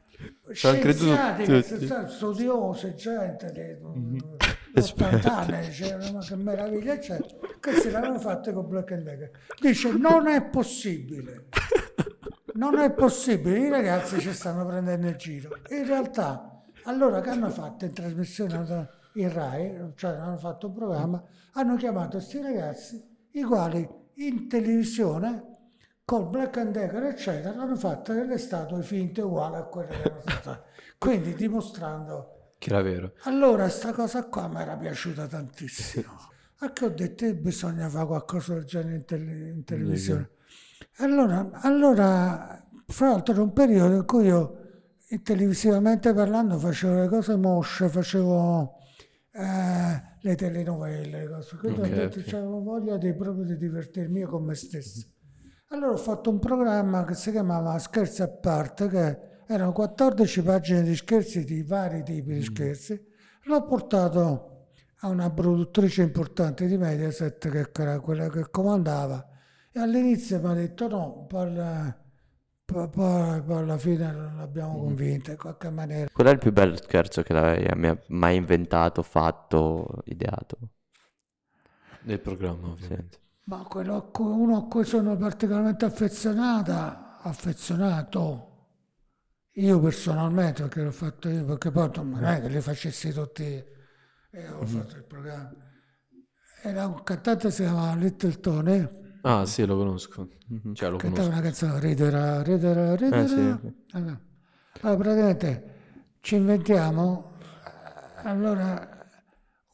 [0.52, 1.78] Ci hanno creduto che tutti.
[1.78, 3.80] si sa, studiosi, gente
[4.74, 7.18] 80 anni, dicevano ma che meraviglia c'è.
[7.60, 9.30] Questi l'hanno fatto con Black and Decker.
[9.60, 11.46] Dice non è possibile.
[12.54, 15.56] Non è possibile, i ragazzi ci stanno prendendo in giro.
[15.70, 21.22] In realtà, allora che hanno fatto in trasmissione in Rai, cioè hanno fatto un programma,
[21.52, 25.53] hanno chiamato questi ragazzi, i quali in televisione
[26.04, 30.20] col Black and Decker eccetera hanno fatto delle statue finte uguali a quelle che erano
[30.26, 30.62] state.
[30.98, 33.12] Quindi dimostrando Che era vero.
[33.22, 36.12] allora, sta cosa qua mi era piaciuta tantissimo.
[36.60, 40.30] Anche ho detto, "Eh, bisogna fare qualcosa del genere in, tele- in televisione.
[40.98, 44.58] Allora, allora, fra l'altro era un periodo in cui io
[45.22, 48.76] televisivamente parlando facevo le cose mosce, facevo
[49.32, 51.56] eh, le telenovelle, le cose.
[51.56, 52.32] quindi Ok, ho detto, ok.
[52.34, 55.06] avevo voglia di, proprio di divertirmi con me stesso.
[55.74, 59.18] Allora ho fatto un programma che si chiamava Scherzi a parte, che
[59.48, 62.34] erano 14 pagine di scherzi di vari tipi Mm.
[62.34, 63.06] di scherzi.
[63.46, 64.68] L'ho portato
[65.00, 69.28] a una produttrice importante di Mediaset, che era quella che comandava,
[69.72, 71.98] e all'inizio mi ha detto no, poi, alla-
[72.64, 76.08] poi- fine l'abbiamo convinta in qualche maniera.
[76.12, 80.56] Qual è il più bello scherzo che abbia mai inventato, fatto, ideato?
[82.02, 83.22] Nel programma, ovviamente.
[83.44, 88.50] Ma quello a cui, uno a cui sono particolarmente affezionata, affezionato,
[89.52, 94.48] io personalmente, perché l'ho fatto io, perché poi non è che li facessi tutti, e
[94.48, 95.54] ho fatto il programma.
[96.62, 100.28] Era un cantante che si chiamava Little Tony, Ah, sì, lo conosco.
[100.74, 101.28] Cioè, lo cantava conosco.
[101.30, 103.22] una canzone, ridera, ridera, ridera.
[103.22, 103.74] Eh, sì.
[103.92, 104.20] Allora,
[104.82, 105.74] allora, praticamente
[106.20, 107.32] ci inventiamo,
[107.64, 109.06] eh, allora,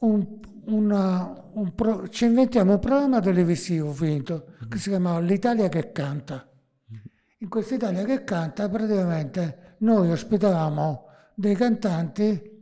[0.01, 0.39] un,
[0.71, 6.47] una- un pro- ci inventiamo un programma televisivo finto che si chiamava L'Italia che canta.
[7.39, 12.59] In questa Italia che canta praticamente noi ospitavamo dei cantanti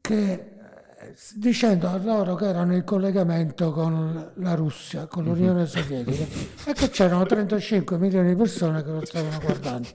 [0.00, 6.24] che eh, dicendo a loro che erano in collegamento con la Russia, con l'Unione Sovietica
[6.70, 9.88] e che c'erano 35 milioni di persone che lo stavano guardando.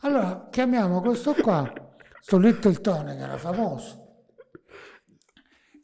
[0.00, 1.72] Allora chiamiamo questo qua,
[2.20, 4.04] sto Little Tony che era famoso.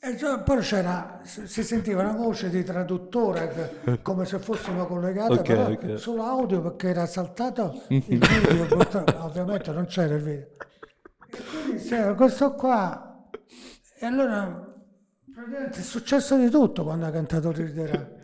[0.04, 5.42] E poi c'era, si sentiva una voce di traduttore che- come se fossimo collegati, Ok,
[5.42, 5.96] però ok.
[5.96, 10.46] solo audio perché era saltato il video, ovviamente non c'era il video.
[11.30, 13.28] E quindi c'era questo qua,
[14.00, 14.74] e allora
[15.32, 18.20] praticamente è successo di tutto quando ha cantato Riderà.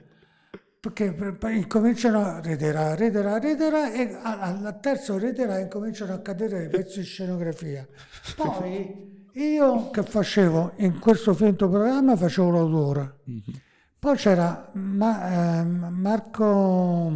[0.81, 1.15] Perché
[1.53, 7.05] incominciano a ridere, ridere, ridere e al terzo ridere incominciano a cadere i pezzi di
[7.05, 7.87] scenografia.
[8.37, 13.19] Poi io che facevo in questo finto programma facevo l'autore.
[13.99, 17.13] Poi c'era Ma- ehm, Marco,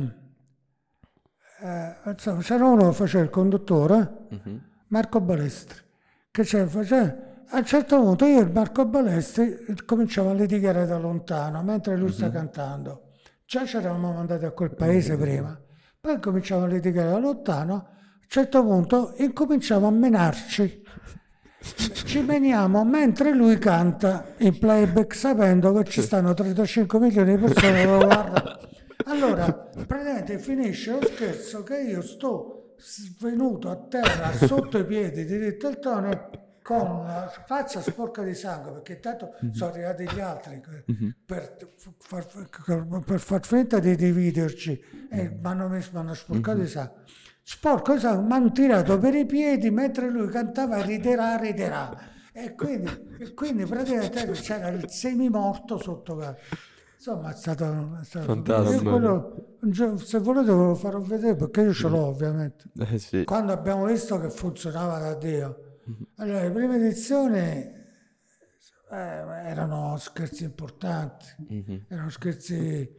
[1.61, 4.29] eh, insomma, c'era uno che faceva il conduttore,
[4.89, 5.81] Marco Balestri,
[6.31, 7.17] che c'era, faceva-
[7.49, 12.11] a un certo punto io e Marco Balestri cominciavo a litigare da lontano mentre lui
[12.13, 13.11] sta cantando.
[13.45, 15.59] Già ci eravamo mandati a quel paese prima,
[16.01, 17.87] poi cominciamo a litigare da lontano, a
[18.23, 20.82] un certo punto incominciamo a menarci.
[22.05, 27.73] Ci meniamo mentre lui canta in playback sapendo che ci stanno 35 milioni di persone
[27.73, 28.59] che lo guardano.
[29.07, 29.53] Allora,
[29.87, 35.79] praticamente finisce lo scherzo che io sto svenuto a terra sotto i piedi di Little
[35.79, 36.19] Tony
[36.63, 40.85] con la faccia sporca di sangue perché intanto sono arrivati gli altri che-
[41.27, 41.57] per,
[41.99, 42.27] far,
[43.05, 47.01] per far finta di dividerci e mi hanno messo- mi hanno sporcato di sangue
[47.43, 52.55] sporco di sangue mi hanno tirato per i piedi mentre lui cantava riderà riderà e
[52.55, 52.89] quindi,
[53.19, 56.37] e quindi praticamente c'era il semimorto sotto casa.
[56.97, 58.91] Insomma, è stato, è stato Fantastico.
[58.91, 63.25] quello- se volete ve lo farò vedere perché io ce l'ho ovviamente Eh sì.
[63.25, 65.72] quando abbiamo visto che funzionava da Dio.
[66.17, 67.75] Allora, le prime edizioni eh,
[68.91, 71.27] erano scherzi importanti,
[71.89, 72.95] erano scherzi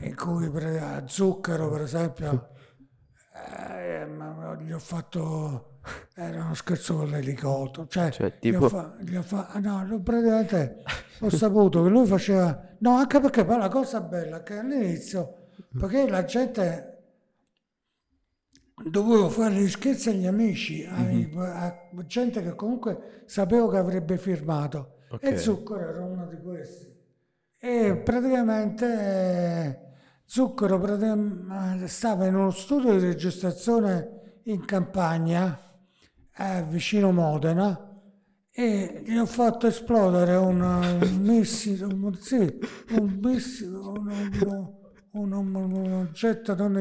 [0.00, 2.48] in cui per, a Zucchero, per esempio,
[3.78, 5.80] eh, ma gli ho fatto,
[6.14, 9.58] era uno scherzo con l'elicottero, cioè, Cioè, gli tipo- ho fa- gli ho fa- ah,
[9.58, 10.82] no, praticamente
[11.20, 15.48] ho saputo che lui faceva, no, anche perché poi la cosa bella è che all'inizio,
[15.78, 16.93] perché la gente
[18.82, 24.96] dovevo fare gli scherzi agli amici, ai- a gente che comunque sapevo che avrebbe firmato.
[25.20, 25.38] E Ok.
[25.38, 26.92] Zucchero era uno di questi.
[27.60, 29.78] E praticamente
[30.24, 35.58] Zucchero praticamente stava in uno studio di registrazione in campagna,
[36.36, 37.92] eh, vicino Modena,
[38.50, 42.58] e gli ho fatto esplodere un, un missile, un, sì,
[42.90, 44.10] un missile, un,
[45.12, 46.76] un- un- un- oggetto, non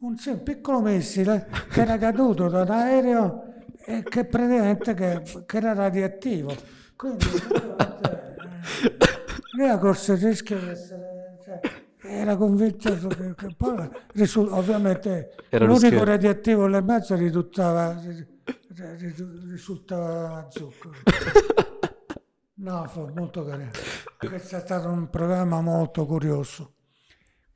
[0.00, 5.72] un, piccolo missile che era caduto da un aereo e che praticamente che, che era
[5.72, 6.54] radioattivo.
[6.94, 7.26] Quindi
[9.56, 11.38] lui ha corso il rischio di essere...
[11.44, 11.60] cioè,
[12.00, 18.00] era convinto che, che poi risul- ovviamente Era l'unico radioattivo là in mezzo risultava,
[19.48, 20.94] risultava zucchero.
[22.60, 23.70] No, fu molto carino.
[24.18, 26.77] Questo è stato un programma molto curioso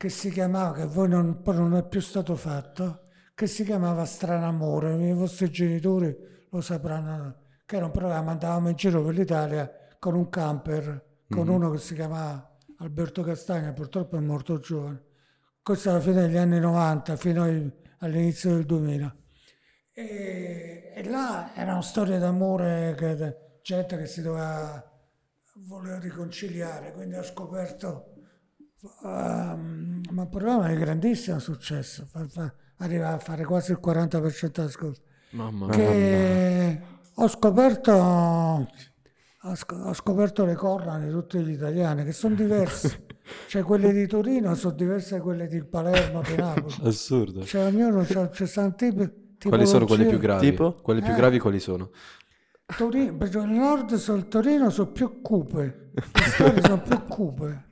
[0.03, 4.03] che si chiamava, che voi non, poi non è più stato fatto, che si chiamava
[4.03, 4.97] Stranamore.
[4.97, 6.13] I vostri genitori
[6.49, 11.47] lo sapranno, che era un programma, andavamo in giro per l'Italia con un camper, con
[11.47, 15.03] uno che si chiamava Alberto Castagna, purtroppo è morto giovane.
[15.61, 19.15] Questo alla fine degli anni 90, fino ai- all'inizio del 2000.
[19.93, 24.83] E, e là era una storia d'amore, che, gente che si doveva
[25.65, 28.13] voler riconciliare, quindi ho scoperto
[29.01, 34.51] Um, ma il programma è grandissimo successo, fa, fa, arriva a fare quasi il 40%
[34.53, 35.01] di ascolto.
[35.31, 36.81] Mamma Che
[37.15, 43.05] ho scoperto, ho, sc- ho scoperto le corna di tutti gli italiani, che sono diverse.
[43.47, 46.75] cioè quelle di Torino sono diverse da quelle di Palermo, di Napoli.
[46.83, 47.43] Assurdo.
[47.43, 50.49] Cioè ognuno c'ha, c'è sta tipi, Quali sono quelle più gravi?
[50.49, 50.73] Tipo?
[50.81, 51.15] Quelle più Eh.
[51.15, 51.89] gravi quali sono?
[52.77, 57.71] Torino, perché il nord sul il Torino sono più cupe, le storie sono più cupe.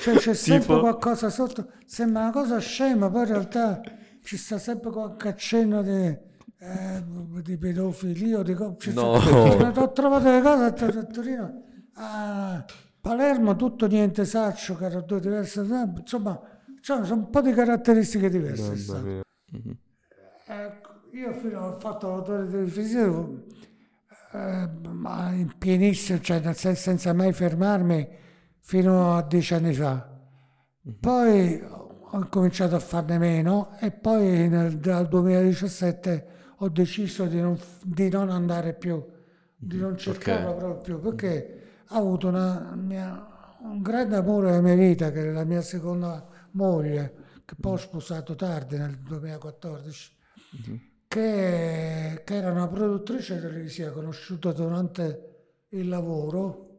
[0.00, 0.80] Cioè c'è sempre Tipo?
[0.80, 3.80] qualcosa sotto, sembra una cosa scema, poi in realtà
[4.22, 5.90] ci sta sempre qualche accenno di,
[6.58, 7.04] eh,
[7.42, 9.12] di pedofilia o di co- ci No.
[9.12, 11.62] ho trovato le cose a Tor- a Torino,
[11.94, 12.64] a
[13.00, 16.40] Palermo tutto niente saccio, che erano due diverse, insomma,
[16.80, 18.76] cioè, sono un po' di caratteristiche diverse.
[18.76, 19.02] sta.
[20.46, 23.44] Ecco, io fino ho fatto l'autore televisivo,
[24.32, 28.18] eh, ma in pienissimo, cioè nel senso senza mai fermarmi
[28.70, 30.08] fino a dieci anni fa.
[31.00, 36.26] Poi ho cominciato a farne meno e poi nel, dal 2017
[36.58, 39.04] ho deciso di non, di non andare più,
[39.56, 44.76] di non cercarlo proprio più, perché ho avuto una mia- un grande amore nella mia
[44.76, 47.14] vita, che è la mia seconda moglie,
[47.44, 50.16] che poi ho sposato tardi nel 2014
[51.08, 56.69] che, che era una produttrice televisiva conosciuta durante il lavoro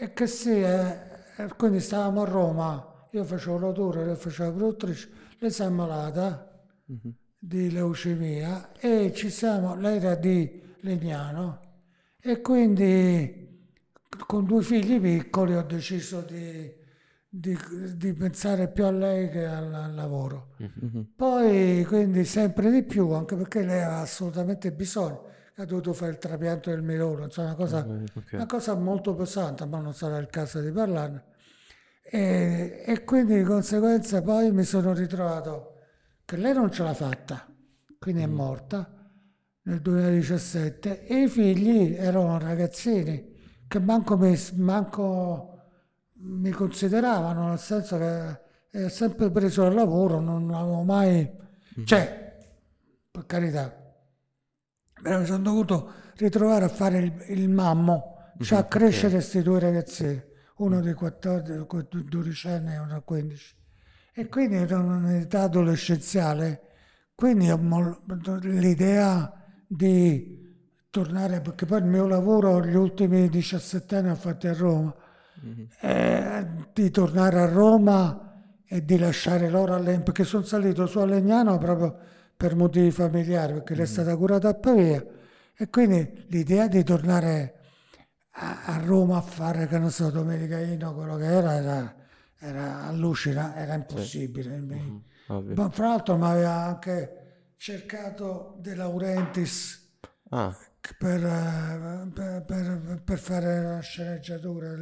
[0.00, 0.96] e che sì, eh,
[1.36, 5.64] eh, quindi stavamo a Roma, io facevo l'autore, lei faceva la produttrice, lei si è
[5.66, 6.46] ammalata
[7.38, 11.60] di leucemia e ci siamo, lei era di Legnano.
[12.20, 13.48] E quindi
[14.26, 16.70] con due figli piccoli ho deciso di,
[17.28, 17.56] di-
[17.96, 20.54] di pensare più a lei che al- al lavoro.
[21.16, 25.24] Poi, quindi, sempre di più, anche perché lei ha assolutamente bisogno,
[25.60, 27.86] ha dovuto fare il trapianto del mirolo, insomma, una cosa,
[28.32, 31.24] una cosa molto pesante, ma non sarà il caso di parlarne.
[32.02, 35.74] E, e quindi di conseguenza poi mi sono ritrovato
[36.24, 37.46] che lei non ce l'ha fatta,
[37.98, 38.90] quindi è morta
[39.64, 43.36] nel 2017 e i figli erano ragazzini
[43.68, 45.60] che manco mi, manco
[46.14, 48.40] mi consideravano, nel senso che
[48.70, 51.38] ero sempre preso al lavoro, non avevo mai...
[51.84, 52.38] Cioè,
[53.10, 53.79] per carità,
[55.02, 60.22] mi sono dovuto ritrovare a fare il, il mammo, cioè a crescere questi due ragazzini,
[60.56, 61.66] uno di 14,
[62.04, 63.56] 12 anni e uno di 15.
[64.12, 66.60] E quindi era un'età adolescenziale,
[67.14, 68.00] quindi ho
[68.42, 69.32] l'idea
[69.66, 70.38] di
[70.90, 74.94] tornare, perché poi il mio lavoro gli ultimi 17 anni ho fatto a Roma,
[75.80, 78.30] eh, di tornare a Roma
[78.66, 81.98] e di lasciare loro a Legnano, perché sono salito su a Legnano proprio
[82.40, 85.04] per motivi familiari, perché lei è stata curata a Pavia,
[85.54, 87.58] e quindi l'idea di tornare
[88.30, 91.94] a, a Roma a fare, che non so, Domenica Ino, quello che era, era,
[92.38, 94.58] era allucina, era impossibile.
[94.58, 95.54] Mi- Ovvio.
[95.54, 99.78] Ma fra l'altro mi aveva anche cercato De Laurentiis
[100.30, 100.56] Ah,
[100.96, 104.74] per, eh, per- per- per fare la sceneggiatura.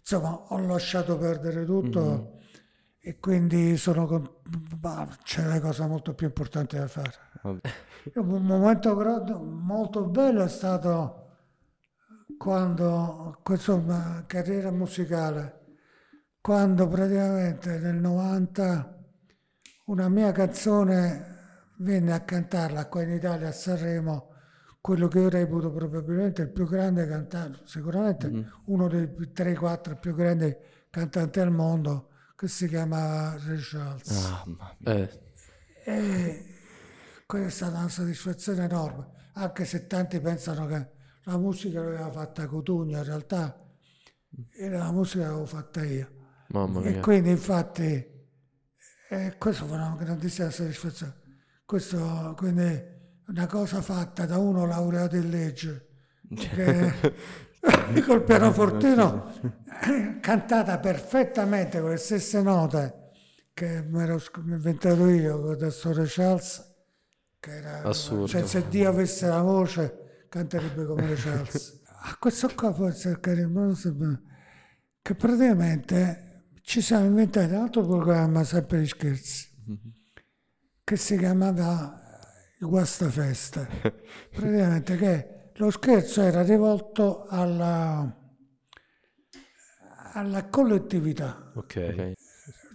[0.00, 2.37] Insomma, ho lasciato perdere tutto
[3.08, 4.28] e quindi sono con...
[4.82, 7.14] ma c'è una cosa molto più importante da fare.
[8.14, 8.94] Un momento
[9.40, 11.28] molto bello è stato
[12.36, 15.76] quando, insomma, carriera musicale,
[16.42, 18.98] quando praticamente nel 90
[19.86, 21.36] una mia canzone
[21.78, 24.34] venne a cantarla qua in Italia a Sanremo,
[24.82, 30.54] quello che io reputo probabilmente il più grande cantante, sicuramente uno dei 3-4 più grandi
[30.90, 32.07] cantanti al mondo,
[32.38, 34.10] che si chiama Ray Charles.
[34.10, 34.94] Ah, mamma mia.
[34.94, 35.18] Eh,
[35.84, 36.44] E
[37.26, 40.90] quella è stata una soddisfazione enorme, anche se tanti pensano che
[41.24, 43.58] la musica l'aveva fatta Cotugno, in realtà
[44.56, 46.10] era la musica che l'avevo fatta io.
[46.48, 47.00] mamma E mia.
[47.00, 48.06] quindi infatti
[49.10, 51.14] eh, questo fu una grandissima soddisfazione.
[51.64, 52.96] Questo quindi
[53.28, 55.86] una cosa fatta da uno laureato in legge,
[56.34, 56.94] che
[58.06, 59.32] col pianofortino
[59.82, 63.10] eh, cantata perfettamente con le stesse note
[63.52, 66.74] che mi ero inventato io con il Story Charles,
[67.40, 68.28] che era, Assurdo.
[68.28, 71.80] cioè se Dio avesse la voce canterebbe come le Charles.
[72.02, 73.50] A questo qua può cercare
[75.02, 79.48] che praticamente ci siamo inventati un altro programma sempre di scherzi
[80.84, 82.00] che si chiamava
[82.60, 83.68] Guastafeste.
[84.30, 88.16] Praticamente che lo scherzo era rivolto alla,
[90.14, 91.52] alla collettività.
[91.54, 92.12] Ok.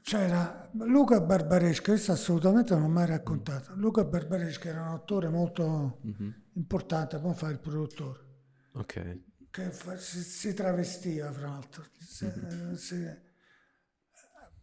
[0.03, 3.71] C'era Luca Barbareschi, questo assolutamente non ho mai raccontato.
[3.75, 6.01] Luca Barbareschi era un attore molto
[6.55, 8.19] importante, poi fa il produttore,
[8.73, 9.19] Ok.
[9.49, 11.86] che fa- si, si travestiva fra l'altro.
[11.97, 12.29] Si-
[12.75, 13.07] si-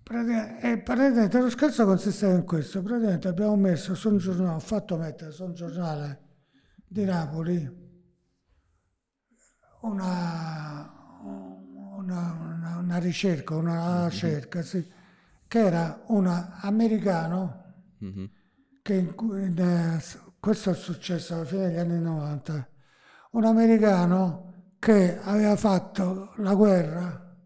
[0.03, 4.61] pratica- e praticamente lo scherzo consisteva in questo, praticamente abbiamo messo su un giornale, ho
[4.61, 6.21] fatto mettere su un giornale
[6.87, 7.80] di Napoli
[9.81, 10.91] una,
[11.97, 14.87] una, una- una ricerca, una ricerca, sì,
[15.47, 17.59] che era un americano
[17.99, 18.31] Mhm.
[18.83, 20.03] che in eh,
[20.41, 22.69] questo è successo alla fine degli anni 90,
[23.33, 27.37] un americano che aveva fatto la guerra,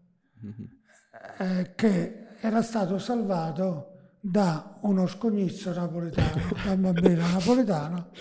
[1.39, 8.11] eh, che era stato salvato da uno scognizzo napoletano, da un bambino napoletano,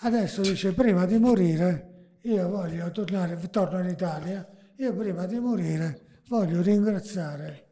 [0.00, 4.46] adesso dice prima di morire io voglio tornare, torno in Italia,
[4.76, 7.66] io prima di morire voglio ringraziare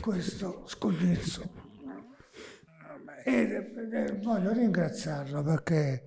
[0.00, 1.42] questo scognizzo
[3.24, 3.32] e,
[3.92, 6.06] e voglio ringraziarlo perché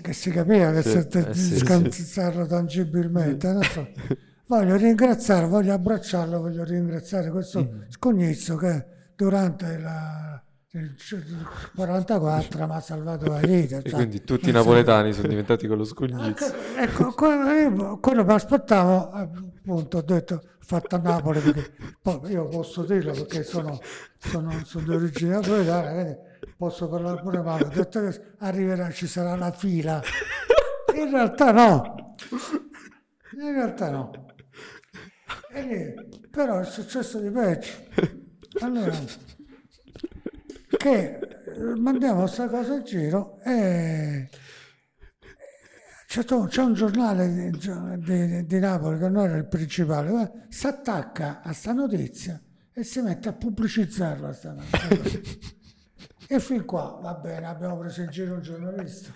[0.00, 3.88] che si capiva che Sì, se eh sì, scansizzarlo tangibilmente non so.
[4.46, 7.82] voglio ringraziarlo voglio abbracciarlo voglio ringraziare questo Mm-hmm.
[7.88, 8.86] scognizzo che
[9.16, 10.42] durante la,
[11.74, 15.76] 44 mi ha salvato la vita E cioè, quindi tutti i napoletani sono diventati con
[15.76, 16.46] lo scognizzo.
[16.46, 22.48] Ecco, ecco, quello, quello mi aspettavo, appunto, ho detto, fatto a Napoli, perché poi io
[22.48, 23.78] posso dirlo perché sono,
[24.16, 26.16] sono, sono di origine napoletana, quindi
[26.56, 27.64] posso parlare pure male.
[27.64, 30.00] Ho detto che arriverà, ci sarà la fila.
[30.94, 32.14] In realtà no,
[33.38, 34.10] in realtà no.
[35.52, 35.94] E
[36.30, 37.72] però è successo di peggio.
[38.60, 38.96] Allora,
[40.76, 44.28] che eh, mandiamo questa cosa in giro e
[46.06, 50.66] c'è, to- c'è un giornale di, di- di Napoli che non era il principale, si
[50.66, 52.40] attacca a sta notizia
[52.72, 54.54] e si mette a pubblicizzarla sta
[56.26, 59.12] e fin qua va bene, abbiamo preso in giro un giornalista.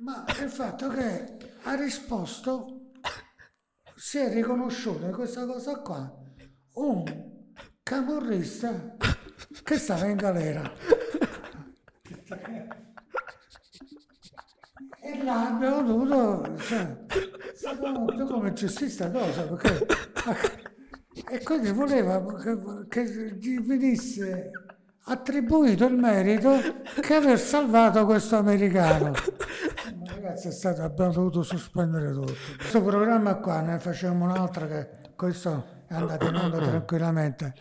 [0.00, 2.90] Ma il fatto che ha risposto,
[3.96, 6.14] si è riconosciuto in questa cosa qua
[6.74, 7.04] un
[7.82, 8.96] camorrista
[9.62, 10.70] che stava in galera.
[15.00, 19.86] E là abbiamo dovuto, cioè, più come gestire questa cosa, perché,
[21.30, 22.58] e quindi voleva che,
[22.88, 24.50] che gli venisse
[25.04, 26.58] attribuito il merito
[27.00, 29.12] che aver salvato questo americano.
[29.12, 32.34] Ma ragazzi, stato, abbiamo dovuto sospendere tutto.
[32.56, 37.54] Questo programma qua ne facevamo un altro che questo è andato in onda tranquillamente,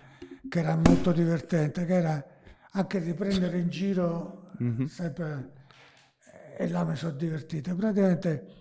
[0.49, 2.23] che era molto divertente, che era
[2.71, 4.51] anche di prendere in giro
[4.87, 5.51] sempre
[6.57, 7.75] e là mi sono divertito.
[7.75, 8.55] Praticamente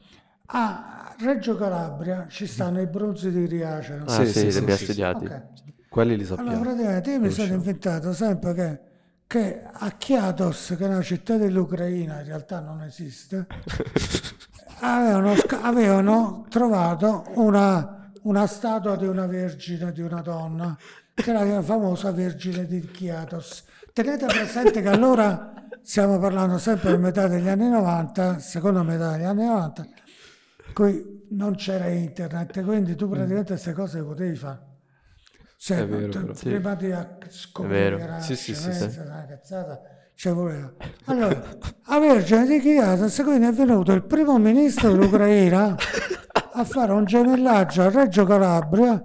[0.47, 3.97] a Reggio Calabria ci stanno i bronzi di Riace.
[3.97, 4.05] no?
[4.05, 5.25] Ah, Sì, sì, sì, li sì, abbiamo sì, studiati.
[5.25, 5.43] Ok.
[5.89, 6.61] Quelli li Allora sappiamo.
[6.63, 8.81] praticamente io mi sono inventato sempre che,
[9.27, 13.47] che a Chiatos, che è una città dell'Ucraina, in realtà non esiste,
[14.81, 20.77] avevano, avevano trovato una, una statua di una vergine, di una donna,
[21.23, 23.65] che era la famosa Vergine di Chiatos.
[23.93, 29.25] Tenete presente che allora stiamo parlando sempre di metà degli anni 90, seconda metà degli
[29.25, 29.87] anni 90,
[30.75, 34.59] qui non c'era internet, quindi tu praticamente queste cose le potevi fare.
[35.57, 36.35] Cioè, vero, tu-.
[36.35, 36.51] Sì.
[36.51, 36.95] prima di
[37.29, 38.99] scoprire era Sì, sì, sì, sì.
[38.99, 39.81] una cazzata,
[40.15, 40.71] ci voleva.
[41.07, 41.43] Allora,
[41.85, 45.75] a Vergine di Chiatos, quindi è venuto il primo ministro dell'Ucraina
[46.53, 49.03] a fare un gemellaggio a Reggio Calabria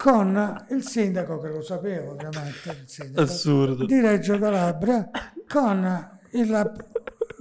[0.00, 3.84] con il sindaco, che lo sapevo ovviamente, il sindaco, Assurdo.
[3.84, 5.10] di Reggio Calabria,
[5.46, 6.72] con, il,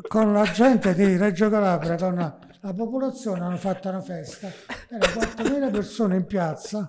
[0.09, 4.51] con la gente di Reggio Calabria, con la, la popolazione, hanno fatto una festa,
[4.89, 6.85] erano 4.000 persone in piazza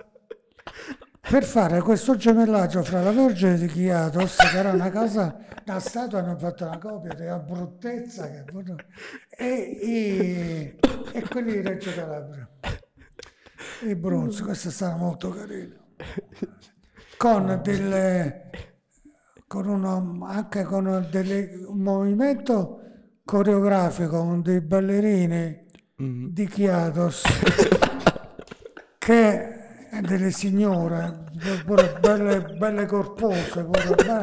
[1.20, 6.18] per fare questo gemellaggio fra la Vergine di Chiatos, che era una casa, una statua,
[6.18, 8.44] hanno fatto una copia della bruttezza, che,
[9.38, 10.78] e, e,
[11.12, 12.49] e quelli di Reggio Calabria.
[13.82, 15.74] Il bronzo, questo è stato molto carino.
[17.16, 18.50] Con delle,
[19.46, 22.80] con uno, anche con delle- un movimento
[23.24, 25.66] coreografico con dei ballerini
[25.96, 27.22] di Chiatos
[28.98, 29.48] che
[30.02, 31.24] delle signore
[31.64, 34.22] pure belle, belle corpose beh,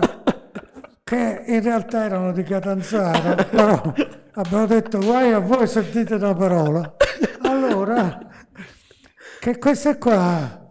[1.03, 3.93] che in realtà erano di Catanzaro però
[4.33, 6.95] abbiamo detto guai a voi sentite una parola
[9.53, 10.69] che queste qua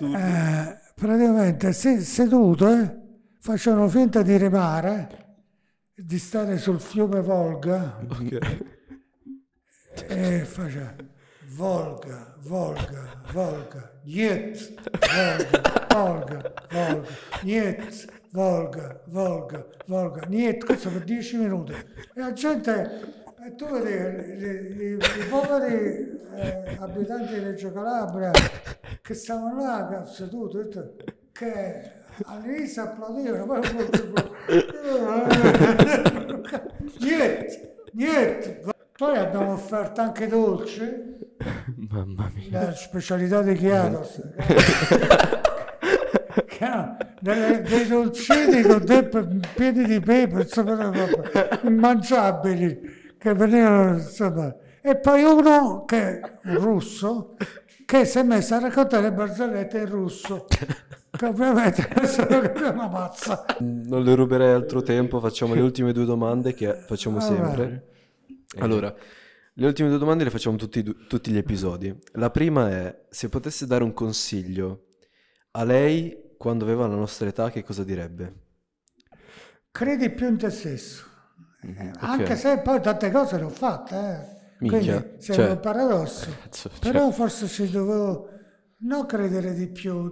[0.00, 2.96] eh, praticamente se- sedute eh,
[3.40, 5.24] facevano finta di remare
[5.92, 8.64] di stare sul fiume Volga Ok.
[10.06, 10.94] e faceva
[11.48, 14.74] Volga, Volga, Volga, Yet,
[15.88, 17.08] Volga, Volga, Volga,
[17.42, 21.72] niente, Volga, Volga, Volga, niente, questo per 10 minuti.
[21.72, 24.98] E la gente, e tu vedi, i,
[25.30, 28.32] poveri eh, abitanti di Reggio Calabria
[29.00, 30.96] che stavano là seduti, tutto,
[31.30, 31.92] che
[32.24, 33.60] all'inizio applaudivano, poi
[36.98, 38.60] niente, niente.
[38.96, 41.14] Poi abbiamo offerto anche dolci,
[41.88, 42.64] Mamma mia.
[42.64, 43.54] la specialità di
[46.64, 49.06] ha delle- dei dolcini con dei
[49.54, 50.90] pieni di pepe, insomma,
[51.62, 52.95] immangiabili
[53.26, 54.54] che venivano, insomma.
[54.80, 57.36] E poi uno che un russo
[57.84, 60.46] che si è messo a raccontare le barzellette in russo.
[61.10, 63.44] Che ovviamente è una mazza.
[63.60, 67.64] Non le ruberei altro tempo, facciamo le ultime due domande che facciamo Va sempre.
[67.64, 67.84] bene.
[68.58, 68.94] Allora,
[69.54, 71.92] le ultime due domande le facciamo tutti, tutti gli episodi.
[72.12, 74.84] La prima è, se potesse dare un consiglio
[75.52, 78.34] a lei quando aveva la nostra età, che cosa direbbe?
[79.72, 81.14] Credi più in te stesso.
[81.62, 84.34] Mhm, Anche se poi tante cose le ho fatte, eh.
[84.58, 86.30] Minchia, Quindi sembra cioè- un paradosso.
[86.42, 88.28] Cazzo, cioè, Però forse ci dovevo
[88.78, 90.10] non credere di più,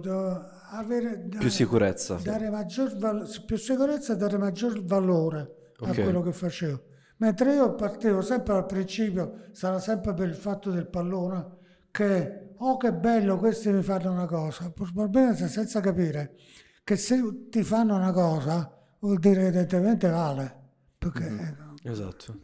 [0.71, 2.19] avere, dare, Più sicurezza.
[2.23, 5.87] dare maggior val- più sicurezza e dare maggior valore Ok.
[5.97, 6.83] a quello che facevo.
[7.17, 11.45] Mentre io partivo sempre al principio, sarà sempre per il fatto del pallone,
[11.91, 16.35] che oh che bello, questi mi fanno una cosa, probabilmente senza capire
[16.83, 18.69] che se ti fanno una cosa
[18.99, 20.63] vuol dire che evidentemente vale.
[21.11, 22.39] Perché ecco, Esatto.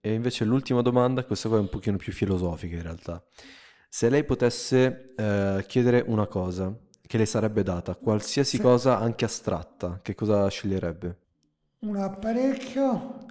[0.00, 3.22] E invece l'ultima domanda, questa qua è un pochino più filosofica in realtà.
[3.88, 10.00] Se lei potesse eh, chiedere una cosa che le sarebbe data, qualsiasi cosa anche astratta,
[10.02, 11.18] che cosa sceglierebbe?
[11.84, 13.26] un apparecchio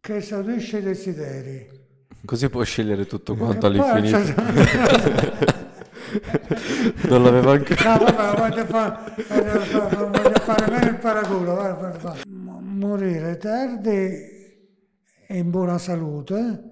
[0.00, 1.86] che esaudisce i desideri.
[2.24, 5.56] Così può scegliere tutto quanto E poi all'infinito.
[7.08, 7.76] Non l'aveva anche...
[7.84, 11.54] No, vabbè, voglio fare, voglio fare, voglio fare meno il paraculo.
[11.54, 12.16] guarda, guarda.
[12.26, 12.47] M-
[12.78, 14.36] Morire tardi
[15.30, 16.62] e in buona salute,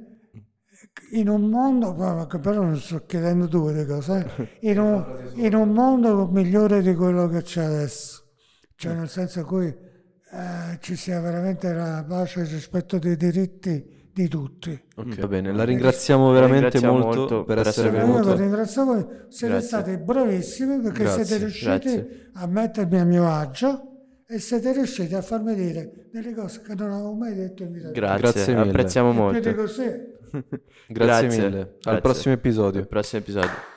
[1.12, 1.94] in un mondo,
[2.40, 6.94] però non sto chiedendo due di cose, eh, in un, in un mondo migliore di
[6.94, 8.22] quello che c'è adesso,
[8.76, 13.16] cioè nel senso in cui eh, ci sia veramente la pace e il rispetto dei
[13.16, 14.70] diritti di tutti.
[14.96, 18.34] Ok, va bene, la ringraziamo veramente ringraziamo molto, molto per essere venuto.
[18.34, 19.68] ringrazio voi, siete Grazie.
[19.68, 22.30] stati bravissimi perché Grazie, siete riusciti grazie.
[22.32, 23.95] a mettermi a mio agio
[24.28, 27.90] e siete riusciti a farmi dire delle cose che non avevo mai detto in vita.
[27.90, 28.68] Grazie, Grazie mille.
[28.68, 29.52] apprezziamo E molto.
[29.52, 30.14] Grazie
[30.88, 31.58] Grazie, mille.
[31.60, 32.00] Al grazie.
[32.00, 32.80] prossimo episodio.
[32.80, 33.75] Al prossimo episodio.